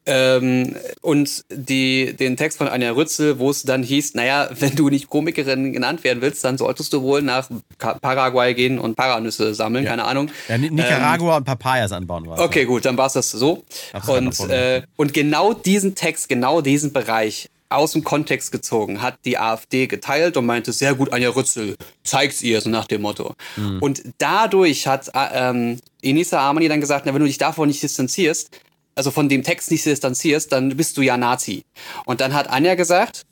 [0.06, 4.90] Ähm, und die, den Text von Anja Rützel, wo es dann hieß, naja, wenn du
[4.90, 7.48] nicht Komikerin genannt werden willst, dann solltest du wohl nach
[7.78, 10.30] Paraguay gehen und Paranüsse sammeln, keine Ahnung.
[10.48, 12.38] Ja, Ni- Nicaragua und Papayas anbauen war.
[12.38, 13.64] Ähm, Okay, gut, dann war es das so.
[13.94, 19.16] Absolut Und, äh, und genau diesen Text, genau diesen Bereich aus dem Kontext gezogen, hat
[19.24, 23.34] die AfD geteilt und meinte, sehr gut, Anja Rützel, zeig's ihr, so nach dem Motto.
[23.56, 23.78] Mhm.
[23.80, 27.82] Und dadurch hat äh, ähm, Enisa Armani dann gesagt, na, wenn du dich davon nicht
[27.82, 28.50] distanzierst,
[28.94, 31.64] also von dem Text nicht distanzierst, dann bist du ja Nazi.
[32.04, 33.26] Und dann hat Anja gesagt,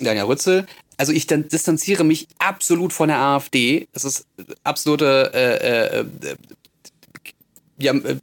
[0.00, 3.88] Anja Rützel, also ich dann distanziere mich absolut von der AfD.
[3.92, 4.26] Das ist
[4.64, 6.36] absolute äh, äh, äh,
[7.78, 8.16] ja, äh,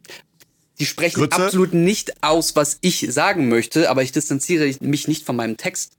[0.80, 1.44] die sprechen Grütze?
[1.44, 5.94] absolut nicht aus, was ich sagen möchte, aber ich distanziere mich nicht von meinem Text.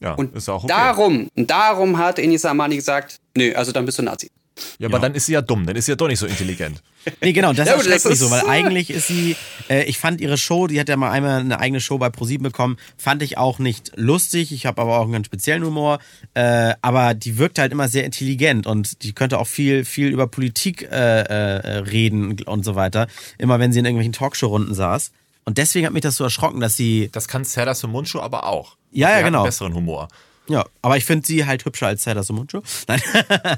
[0.00, 0.72] Ja, Und ist auch okay.
[0.72, 4.30] darum, darum hat Enisa Amani gesagt, nö, also dann bist du Nazi.
[4.78, 6.82] Ja, aber dann ist sie ja dumm, dann ist sie ja doch nicht so intelligent.
[7.20, 9.36] Nee, genau, das Ja, das mich so, ist- weil eigentlich ist sie,
[9.68, 12.44] äh, ich fand ihre Show, die hat ja mal einmal eine eigene Show bei ProSieben
[12.44, 15.98] bekommen, fand ich auch nicht lustig, ich habe aber auch einen ganz speziellen Humor,
[16.32, 20.26] äh, aber die wirkt halt immer sehr intelligent und die könnte auch viel, viel über
[20.28, 25.10] Politik äh, äh, reden und so weiter, immer wenn sie in irgendwelchen Talkshow-Runden saß.
[25.44, 28.76] Und deswegen hat mich das so erschrocken, dass sie, Das kann Serda Mundschuh aber auch.
[28.92, 29.38] Ja, ja, Der hat genau.
[29.40, 30.08] Einen besseren Humor.
[30.48, 32.60] Ja, aber ich finde sie halt hübscher als Seda Sumunchu.
[32.88, 33.02] Nein,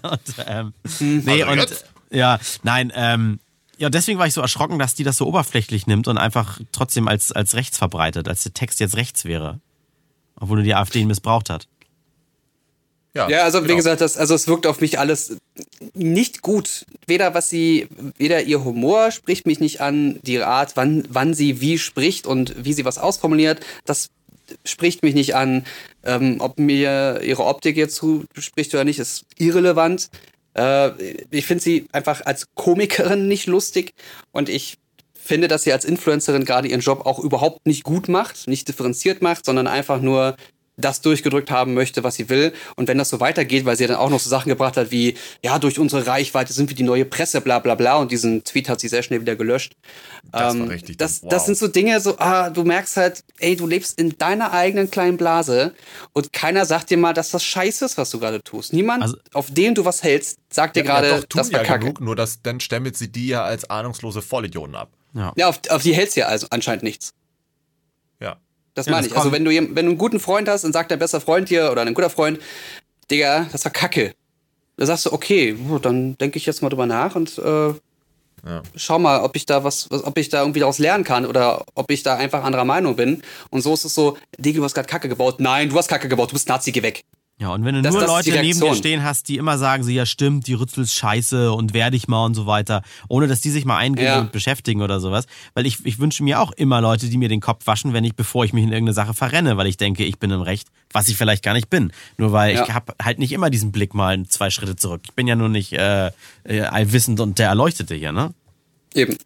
[0.03, 3.41] und, ähm, nee, Also und, ja, nein, ähm,
[3.79, 7.09] ja, deswegen war ich so erschrocken, dass die das so oberflächlich nimmt und einfach trotzdem
[7.09, 9.61] als, als rechts verbreitet, als der Text jetzt rechts wäre.
[10.39, 11.67] Obwohl nur die AfD ihn missbraucht hat.
[13.17, 13.77] Ja, also wie genau.
[13.77, 15.39] gesagt, das, also es wirkt auf mich alles
[15.95, 16.85] nicht gut.
[17.07, 21.61] Weder was sie, weder ihr Humor spricht mich nicht an, die Art, wann, wann sie
[21.63, 24.09] wie spricht und wie sie was ausformuliert, das
[24.65, 25.65] spricht mich nicht an.
[26.05, 30.09] Ähm, ob mir ihre Optik jetzt zuspricht oder nicht, ist irrelevant.
[30.55, 30.91] Äh,
[31.31, 33.93] ich finde sie einfach als Komikerin nicht lustig
[34.33, 34.79] und ich
[35.15, 39.23] finde, dass sie als Influencerin gerade ihren Job auch überhaupt nicht gut macht, nicht differenziert
[39.23, 40.37] macht, sondern einfach nur
[40.77, 42.53] das durchgedrückt haben möchte, was sie will.
[42.77, 45.17] Und wenn das so weitergeht, weil sie dann auch noch so Sachen gebracht hat wie,
[45.43, 47.97] ja, durch unsere Reichweite sind wir die neue Presse, bla bla bla.
[47.97, 49.75] Und diesen Tweet hat sie sehr schnell wieder gelöscht.
[50.31, 50.99] Das ähm, war richtig.
[50.99, 51.31] Das, wow.
[51.31, 54.91] das sind so Dinge, so, ah, du merkst halt, ey, du lebst in deiner eigenen
[54.91, 55.75] kleinen Blase
[56.13, 58.73] und keiner sagt dir mal, dass das scheiße ist, was du gerade tust.
[58.73, 61.67] Niemand, also, auf dem du was hältst, sagt dir ja, gerade, ja, das war ja
[61.67, 61.81] Kacke.
[61.81, 64.91] Genug, nur das, dann stempelt sie die ja als ahnungslose Vollidioten ab.
[65.15, 67.15] Ja, ja auf, auf die hältst du ja also anscheinend nichts.
[68.77, 69.19] Das ja, meine das ich.
[69.19, 71.73] Also wenn du, wenn du einen guten Freund hast und sagt dein bester Freund dir
[71.73, 72.39] oder ein guter Freund,
[73.11, 74.13] Digga, das war Kacke.
[74.77, 78.63] Da sagst du, okay, dann denke ich jetzt mal drüber nach und äh, ja.
[78.77, 81.91] schau mal, ob ich da was, ob ich da irgendwie daraus lernen kann oder ob
[81.91, 83.23] ich da einfach anderer Meinung bin.
[83.49, 85.41] Und so ist es so, Digga, du hast gerade Kacke gebaut.
[85.41, 87.03] Nein, du hast Kacke gebaut, du bist Nazi, geh weg.
[87.39, 89.83] Ja, und wenn du das, nur das Leute neben dir stehen hast, die immer sagen,
[89.85, 93.27] sie ja stimmt, die Rützel ist scheiße und werde ich mal und so weiter, ohne
[93.27, 94.21] dass die sich mal eingehen ja.
[94.21, 95.27] und beschäftigen oder sowas.
[95.53, 98.15] Weil ich, ich wünsche mir auch immer Leute, die mir den Kopf waschen, wenn ich,
[98.15, 101.09] bevor ich mich in irgendeine Sache verrenne, weil ich denke, ich bin im Recht, was
[101.09, 101.93] ich vielleicht gar nicht bin.
[102.17, 102.65] Nur weil ja.
[102.65, 105.03] ich habe halt nicht immer diesen Blick mal zwei Schritte zurück.
[105.05, 106.13] Ich bin ja nur nicht äh,
[106.45, 108.33] äh, allwissend und der Erleuchtete hier, ne?
[108.95, 109.19] Eben.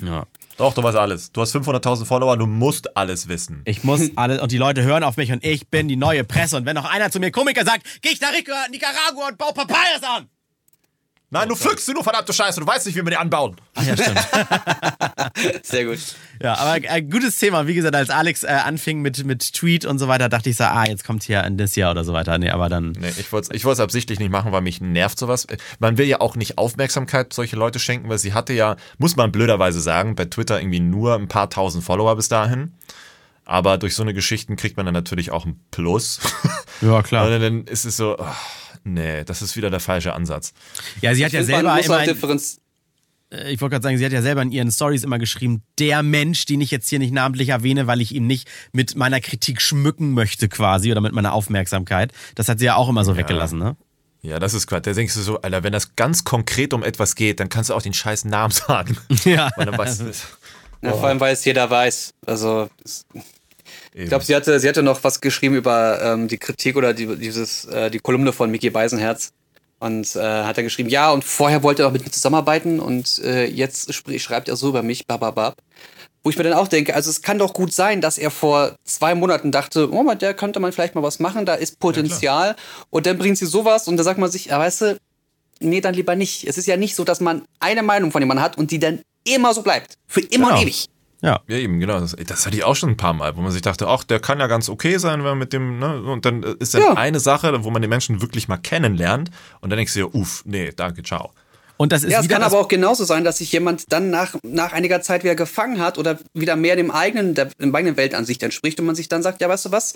[0.00, 0.26] Ja.
[0.56, 1.32] Doch, du weißt alles.
[1.32, 3.62] Du hast 500.000 Follower, du musst alles wissen.
[3.66, 6.56] Ich muss alles und die Leute hören auf mich und ich bin die neue Presse.
[6.56, 8.32] Und wenn noch einer zu mir Komiker sagt, geh ich nach
[8.70, 10.28] Nicaragua und bau Papayas an.
[11.30, 12.60] Nein, du pflückst sie nur, verdammte Scheiße.
[12.60, 13.56] Du weißt nicht, wie wir die anbauen.
[13.74, 14.18] Ach ja, stimmt.
[15.64, 15.98] Sehr gut.
[16.40, 17.66] Ja, aber ein äh, gutes Thema.
[17.66, 20.62] Wie gesagt, als Alex äh, anfing mit, mit Tweet und so weiter, dachte ich so,
[20.62, 22.38] ah, jetzt kommt hier ein Jahr oder so weiter.
[22.38, 22.92] Nee, aber dann.
[22.92, 25.48] Nee, ich wollte es ich absichtlich nicht machen, weil mich nervt sowas.
[25.80, 29.32] Man will ja auch nicht Aufmerksamkeit solche Leute schenken, weil sie hatte ja, muss man
[29.32, 32.72] blöderweise sagen, bei Twitter irgendwie nur ein paar tausend Follower bis dahin.
[33.44, 36.20] Aber durch so eine Geschichten kriegt man dann natürlich auch ein Plus.
[36.82, 37.26] Ja, klar.
[37.32, 38.16] Und dann ist es so.
[38.16, 38.24] Oh
[38.86, 40.52] Nee, das ist wieder der falsche Ansatz.
[41.00, 41.96] Ja, sie hat ich ja selber immer.
[41.96, 45.62] Ein, äh, ich wollte gerade sagen, sie hat ja selber in ihren Stories immer geschrieben,
[45.80, 49.20] der Mensch, den ich jetzt hier nicht namentlich erwähne, weil ich ihn nicht mit meiner
[49.20, 52.12] Kritik schmücken möchte quasi oder mit meiner Aufmerksamkeit.
[52.36, 53.18] Das hat sie ja auch immer so ja.
[53.18, 53.76] weggelassen, ne?
[54.22, 54.86] Ja, das ist Quatsch.
[54.86, 57.74] Da denkst du so, Alter, wenn das ganz konkret um etwas geht, dann kannst du
[57.74, 58.96] auch den scheiß Namen sagen.
[59.24, 59.50] Ja.
[59.56, 60.12] Weil dann weißt du,
[60.82, 62.14] ja, vor allem, weil es jeder weiß.
[62.24, 62.68] Also,
[64.04, 67.16] ich glaube, sie hatte, sie hatte noch was geschrieben über ähm, die Kritik oder die,
[67.16, 69.32] dieses, äh, die Kolumne von Mickey Beisenherz.
[69.78, 73.18] Und äh, hat er geschrieben, ja, und vorher wollte er auch mit mir zusammenarbeiten und
[73.24, 75.54] äh, jetzt schreibt er so über mich, bababab.
[76.22, 78.74] Wo ich mir dann auch denke, also es kann doch gut sein, dass er vor
[78.84, 82.48] zwei Monaten dachte, oh, der könnte man vielleicht mal was machen, da ist Potenzial.
[82.48, 82.56] Ja,
[82.90, 84.98] und dann bringt sie sowas und da sagt man sich, ja, weißt du,
[85.60, 86.46] nee, dann lieber nicht.
[86.46, 89.02] Es ist ja nicht so, dass man eine Meinung von jemandem hat und die dann
[89.24, 89.98] immer so bleibt.
[90.06, 90.56] Für immer genau.
[90.56, 90.86] und ewig.
[91.22, 91.40] Ja.
[91.46, 91.98] Ja, eben, genau.
[92.00, 94.20] Das, das, hatte ich auch schon ein paar Mal, wo man sich dachte, ach, der
[94.20, 96.92] kann ja ganz okay sein, wenn man mit dem, ne, und dann ist dann ja.
[96.94, 100.42] eine Sache, wo man den Menschen wirklich mal kennenlernt und dann denkst du dir, uff,
[100.44, 101.30] nee, danke, ciao.
[101.78, 104.34] Und das ist ja, es kann aber auch genauso sein, dass sich jemand dann nach,
[104.42, 108.42] nach einiger Zeit wieder gefangen hat oder wieder mehr dem eigenen, der, dem eigenen Weltansicht
[108.42, 109.94] entspricht und man sich dann sagt, ja, weißt du was,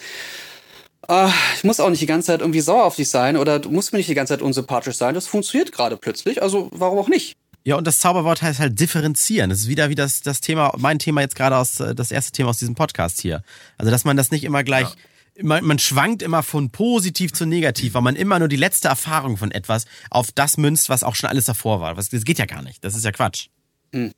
[1.09, 3.71] Uh, ich muss auch nicht die ganze Zeit irgendwie sauer auf dich sein oder du
[3.71, 5.14] musst mir nicht die ganze Zeit unsympathisch sein.
[5.14, 7.37] Das funktioniert gerade plötzlich, also warum auch nicht?
[7.65, 9.51] Ja, und das Zauberwort heißt halt differenzieren.
[9.51, 12.33] Das ist wieder wie das, das Thema, mein Thema jetzt gerade aus, äh, das erste
[12.33, 13.43] Thema aus diesem Podcast hier.
[13.77, 14.89] Also, dass man das nicht immer gleich,
[15.37, 15.45] ja.
[15.45, 19.37] man, man schwankt immer von positiv zu negativ, weil man immer nur die letzte Erfahrung
[19.37, 21.95] von etwas auf das münzt, was auch schon alles davor war.
[21.95, 22.83] Das geht ja gar nicht.
[22.83, 23.49] Das ist ja Quatsch.
[23.93, 24.13] Hm.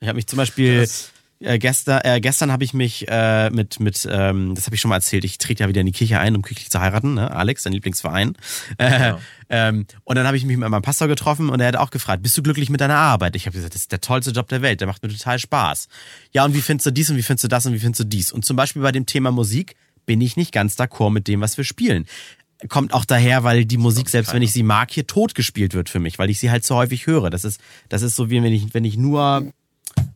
[0.00, 3.80] Ich habe mich zum Beispiel, das äh, gestern, äh, gestern habe ich mich äh, mit,
[3.80, 6.18] mit ähm, das habe ich schon mal erzählt, ich trete ja wieder in die Kirche
[6.18, 7.30] ein, um kirchlich zu heiraten, ne?
[7.30, 8.34] Alex, dein Lieblingsverein.
[8.78, 9.18] Ja.
[9.48, 12.22] ähm, und dann habe ich mich mit meinem Pastor getroffen und er hat auch gefragt,
[12.22, 13.36] bist du glücklich mit deiner Arbeit?
[13.36, 15.88] Ich habe gesagt, das ist der tollste Job der Welt, der macht mir total Spaß.
[16.32, 18.04] Ja, und wie findest du dies und wie findest du das und wie findest du
[18.04, 18.32] dies?
[18.32, 19.76] Und zum Beispiel bei dem Thema Musik
[20.06, 22.06] bin ich nicht ganz d'accord mit dem, was wir spielen
[22.68, 25.88] kommt auch daher, weil die Musik, selbst wenn ich sie mag, hier tot gespielt wird
[25.88, 27.30] für mich, weil ich sie halt so häufig höre.
[27.30, 29.50] Das ist, das ist so wie wenn ich, wenn ich nur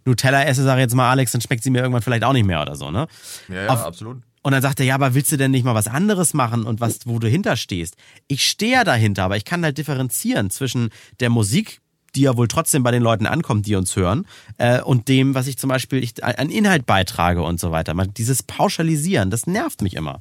[0.05, 2.47] Nutella esse, sage ich jetzt mal Alex, dann schmeckt sie mir irgendwann vielleicht auch nicht
[2.47, 3.07] mehr oder so, ne?
[3.49, 4.23] Ja, ja Auf, absolut.
[4.43, 6.81] Und dann sagt er, ja, aber willst du denn nicht mal was anderes machen und
[6.81, 7.97] was, wo du hinterstehst?
[8.29, 11.81] Ich stehe ja dahinter, aber ich kann halt differenzieren zwischen der Musik,
[12.15, 14.27] die ja wohl trotzdem bei den Leuten ankommt, die uns hören,
[14.59, 17.95] äh, und dem, was ich zum Beispiel ich, an Inhalt beitrage und so weiter.
[17.95, 20.19] dieses Pauschalisieren, das nervt mich immer.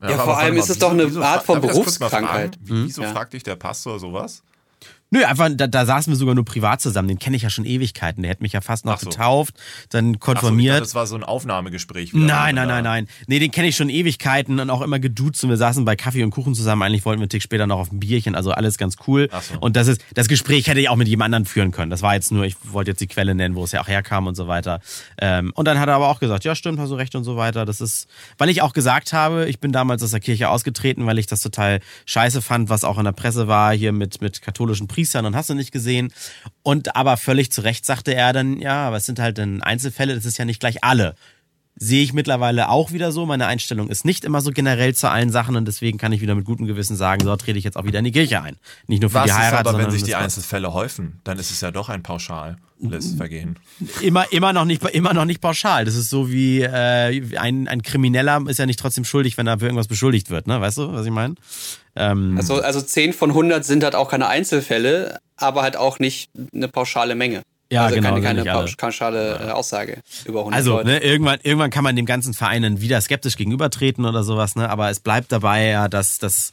[0.00, 2.58] Ja, ja vor allem ist es doch eine wieso, Art von Berufskrankheit.
[2.62, 3.12] Wieso ja.
[3.12, 4.42] fragt dich der Pastor sowas?
[5.12, 7.06] Nö, einfach, da, da saßen wir sogar nur privat zusammen.
[7.06, 8.22] Den kenne ich ja schon Ewigkeiten.
[8.22, 9.10] Der hätte mich ja fast noch so.
[9.10, 9.54] getauft,
[9.90, 12.14] dann Ach so, dachte, das war so ein Aufnahmegespräch.
[12.14, 13.08] Nein, nein, nein, nein.
[13.26, 16.24] Nee, den kenne ich schon Ewigkeiten und auch immer geduzt und wir saßen bei Kaffee
[16.24, 16.80] und Kuchen zusammen.
[16.80, 19.28] Eigentlich wollten wir einen Tick später noch auf ein Bierchen, also alles ganz cool.
[19.30, 19.58] So.
[19.60, 21.90] Und das ist, das Gespräch hätte ich auch mit jemand anderen führen können.
[21.90, 24.26] Das war jetzt nur, ich wollte jetzt die Quelle nennen, wo es ja auch herkam
[24.26, 24.80] und so weiter.
[25.18, 27.36] Ähm, und dann hat er aber auch gesagt, ja stimmt, hast du recht und so
[27.36, 27.66] weiter.
[27.66, 28.08] Das ist,
[28.38, 31.42] weil ich auch gesagt habe, ich bin damals aus der Kirche ausgetreten, weil ich das
[31.42, 35.36] total scheiße fand, was auch in der Presse war, hier mit, mit katholischen Priestern und
[35.36, 36.12] hast du nicht gesehen.
[36.62, 40.14] Und aber völlig zu Recht sagte er dann, ja, aber es sind halt dann Einzelfälle,
[40.14, 41.14] das ist ja nicht gleich alle
[41.76, 43.26] sehe ich mittlerweile auch wieder so.
[43.26, 46.34] Meine Einstellung ist nicht immer so generell zu allen Sachen und deswegen kann ich wieder
[46.34, 48.56] mit gutem Gewissen sagen, so trete ich jetzt auch wieder in die Kirche ein.
[48.86, 51.20] Nicht nur für Was die ist Heirat, aber, wenn sich die Einzelfälle häufen?
[51.24, 52.56] Dann ist es ja doch ein pauschales
[53.16, 53.58] Vergehen.
[54.00, 55.84] immer immer noch nicht immer noch nicht pauschal.
[55.84, 59.58] Das ist so wie äh, ein, ein Krimineller ist ja nicht trotzdem schuldig, wenn er
[59.58, 60.60] für irgendwas beschuldigt wird, ne?
[60.60, 61.34] Weißt du, was ich meine?
[61.96, 66.30] Ähm, Also, also 10 von 100 sind halt auch keine Einzelfälle, aber halt auch nicht
[66.54, 67.42] eine pauschale Menge.
[67.72, 70.86] Ja, also genau, keine, sind keine pausch- pauschale äh, Aussage über 100 Also, Leute.
[70.88, 74.68] ne, irgendwann, irgendwann kann man dem ganzen Vereinen wieder skeptisch gegenübertreten oder sowas, ne?
[74.68, 76.52] Aber es bleibt dabei ja, dass das,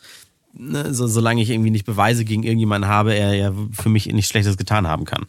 [0.53, 4.29] ne, so, solange ich irgendwie nicht Beweise gegen irgendjemanden habe, er ja für mich nichts
[4.31, 5.25] Schlechtes getan haben kann.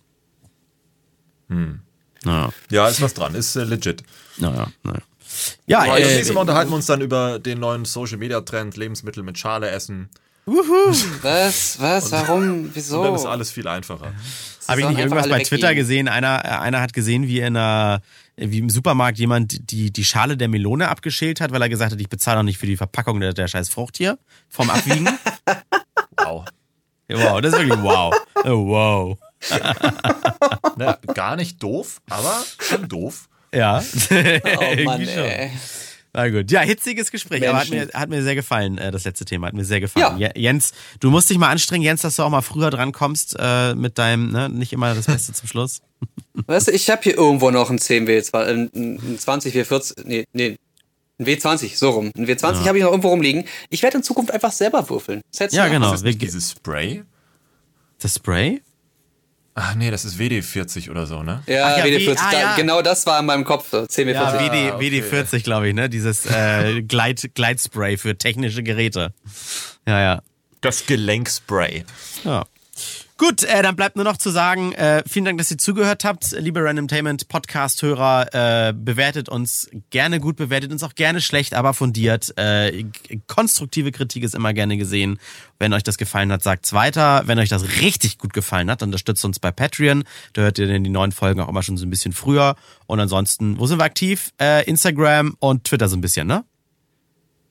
[1.48, 1.80] Hm.
[2.24, 4.02] Ja, Ja, ist was dran, ist äh, legit.
[4.38, 5.00] naja, naja.
[5.66, 8.76] Ja, das äh, nächste Mal unterhalten wir uns dann über den neuen Social Media Trend,
[8.76, 10.08] Lebensmittel mit Schale essen.
[10.46, 11.80] Was?
[11.80, 12.10] Was?
[12.12, 12.70] Warum?
[12.74, 12.98] Wieso?
[13.00, 14.12] Und dann ist alles viel einfacher.
[14.70, 16.08] Habe ich nicht irgendwas bei Twitter gesehen?
[16.08, 18.00] Einer, äh, einer hat gesehen, wie in einer,
[18.36, 22.00] wie im Supermarkt jemand die, die Schale der Melone abgeschält hat, weil er gesagt hat,
[22.00, 24.18] ich bezahle auch nicht für die Verpackung der, der scheiß Frucht hier
[24.48, 25.08] vom Abwiegen.
[26.22, 26.44] Wow.
[27.08, 28.14] wow, das ist wirklich wow.
[28.44, 29.18] Oh, wow.
[30.76, 33.28] Ne, gar nicht doof, aber schon doof.
[33.54, 33.82] Ja.
[34.12, 35.50] Oh Mann, ey.
[36.12, 36.50] Na gut.
[36.50, 39.46] Ja, hitziges Gespräch, aber hat mir, hat mir sehr gefallen, äh, das letzte Thema.
[39.46, 40.18] Hat mir sehr gefallen.
[40.18, 40.30] Ja.
[40.34, 43.74] Jens, du musst dich mal anstrengen, Jens, dass du auch mal früher dran kommst äh,
[43.74, 45.82] mit deinem, ne, nicht immer das Beste zum Schluss.
[46.46, 50.56] Weißt du, ich habe hier irgendwo noch ein 10W, ein, ein 20, W40, nee, nee,
[51.20, 52.10] ein W20, so rum.
[52.16, 53.44] Ein W20 habe ich noch irgendwo rumliegen.
[53.68, 55.20] Ich werde in Zukunft einfach selber würfeln.
[55.38, 55.94] Du Ja, genau.
[55.94, 57.04] Dieses Spray?
[58.00, 58.62] Das Spray?
[59.62, 61.42] Ach nee, das ist WD40 oder so, ne?
[61.46, 61.98] Ja, ja, WD40.
[62.06, 62.56] wie- ah, da, ja.
[62.56, 63.68] Genau das war in meinem Kopf.
[63.70, 64.12] so, 10W40.
[64.14, 65.02] Ja, WD, Ah, okay.
[65.02, 65.88] WD40, glaube ich, ne?
[65.90, 69.12] Dieses äh, Gleit, Gleitspray für technische Geräte.
[69.86, 70.22] Ja, ja.
[70.62, 71.84] Das Gelenkspray.
[72.24, 72.44] Ja.
[73.20, 76.30] Gut, äh, dann bleibt nur noch zu sagen, äh, vielen Dank, dass ihr zugehört habt,
[76.38, 78.68] liebe Randomtainment Podcast-Hörer.
[78.68, 82.32] Äh, bewertet uns gerne gut, bewertet uns auch gerne schlecht, aber fundiert.
[82.38, 82.86] Äh,
[83.26, 85.18] konstruktive Kritik ist immer gerne gesehen.
[85.58, 87.24] Wenn euch das gefallen hat, sagt's weiter.
[87.26, 90.04] Wenn euch das richtig gut gefallen hat, dann unterstützt uns bei Patreon.
[90.32, 92.56] Da hört ihr dann die neuen Folgen auch immer schon so ein bisschen früher.
[92.86, 94.30] Und ansonsten, wo sind wir aktiv?
[94.40, 96.46] Äh, Instagram und Twitter so ein bisschen, ne?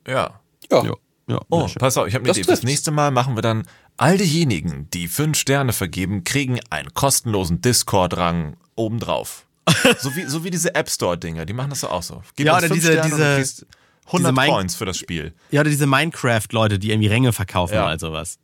[0.07, 0.39] Ja.
[0.71, 0.83] Ja.
[0.83, 0.93] Ja.
[1.27, 2.47] ja Oh, pass auf, ich habe eine Das Idee.
[2.47, 2.63] Das trifft's.
[2.63, 3.67] nächste Mal machen wir dann,
[3.99, 9.45] all diejenigen, die fünf Sterne vergeben, kriegen einen kostenlosen Discord-Rang obendrauf.
[9.99, 12.23] so, wie, so wie diese App Store-Dinger, die machen das auch so.
[12.35, 13.65] Gib Ja, uns oder fünf diese- Sterne und du diese- kriegst
[14.07, 15.33] 100 diese Coins für das Spiel.
[15.51, 17.85] Ja, oder diese Minecraft-Leute, die irgendwie Ränge verkaufen Ja.
[17.85, 18.39] oder sowas.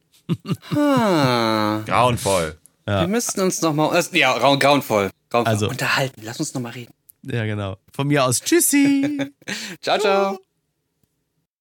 [0.75, 2.57] Ah, Grauenvoll.
[2.85, 3.97] Wir müssten uns nochmal.
[4.13, 5.09] Äh, ja, grau- grauenvoll.
[5.31, 5.51] grauenvoll.
[5.53, 6.21] Also- Unterhalten.
[6.23, 6.93] Lass uns nochmal reden.
[7.23, 7.77] Ja, genau.
[7.91, 9.31] Von mir aus Tschüssi.
[9.81, 10.44] Ciao, ciao.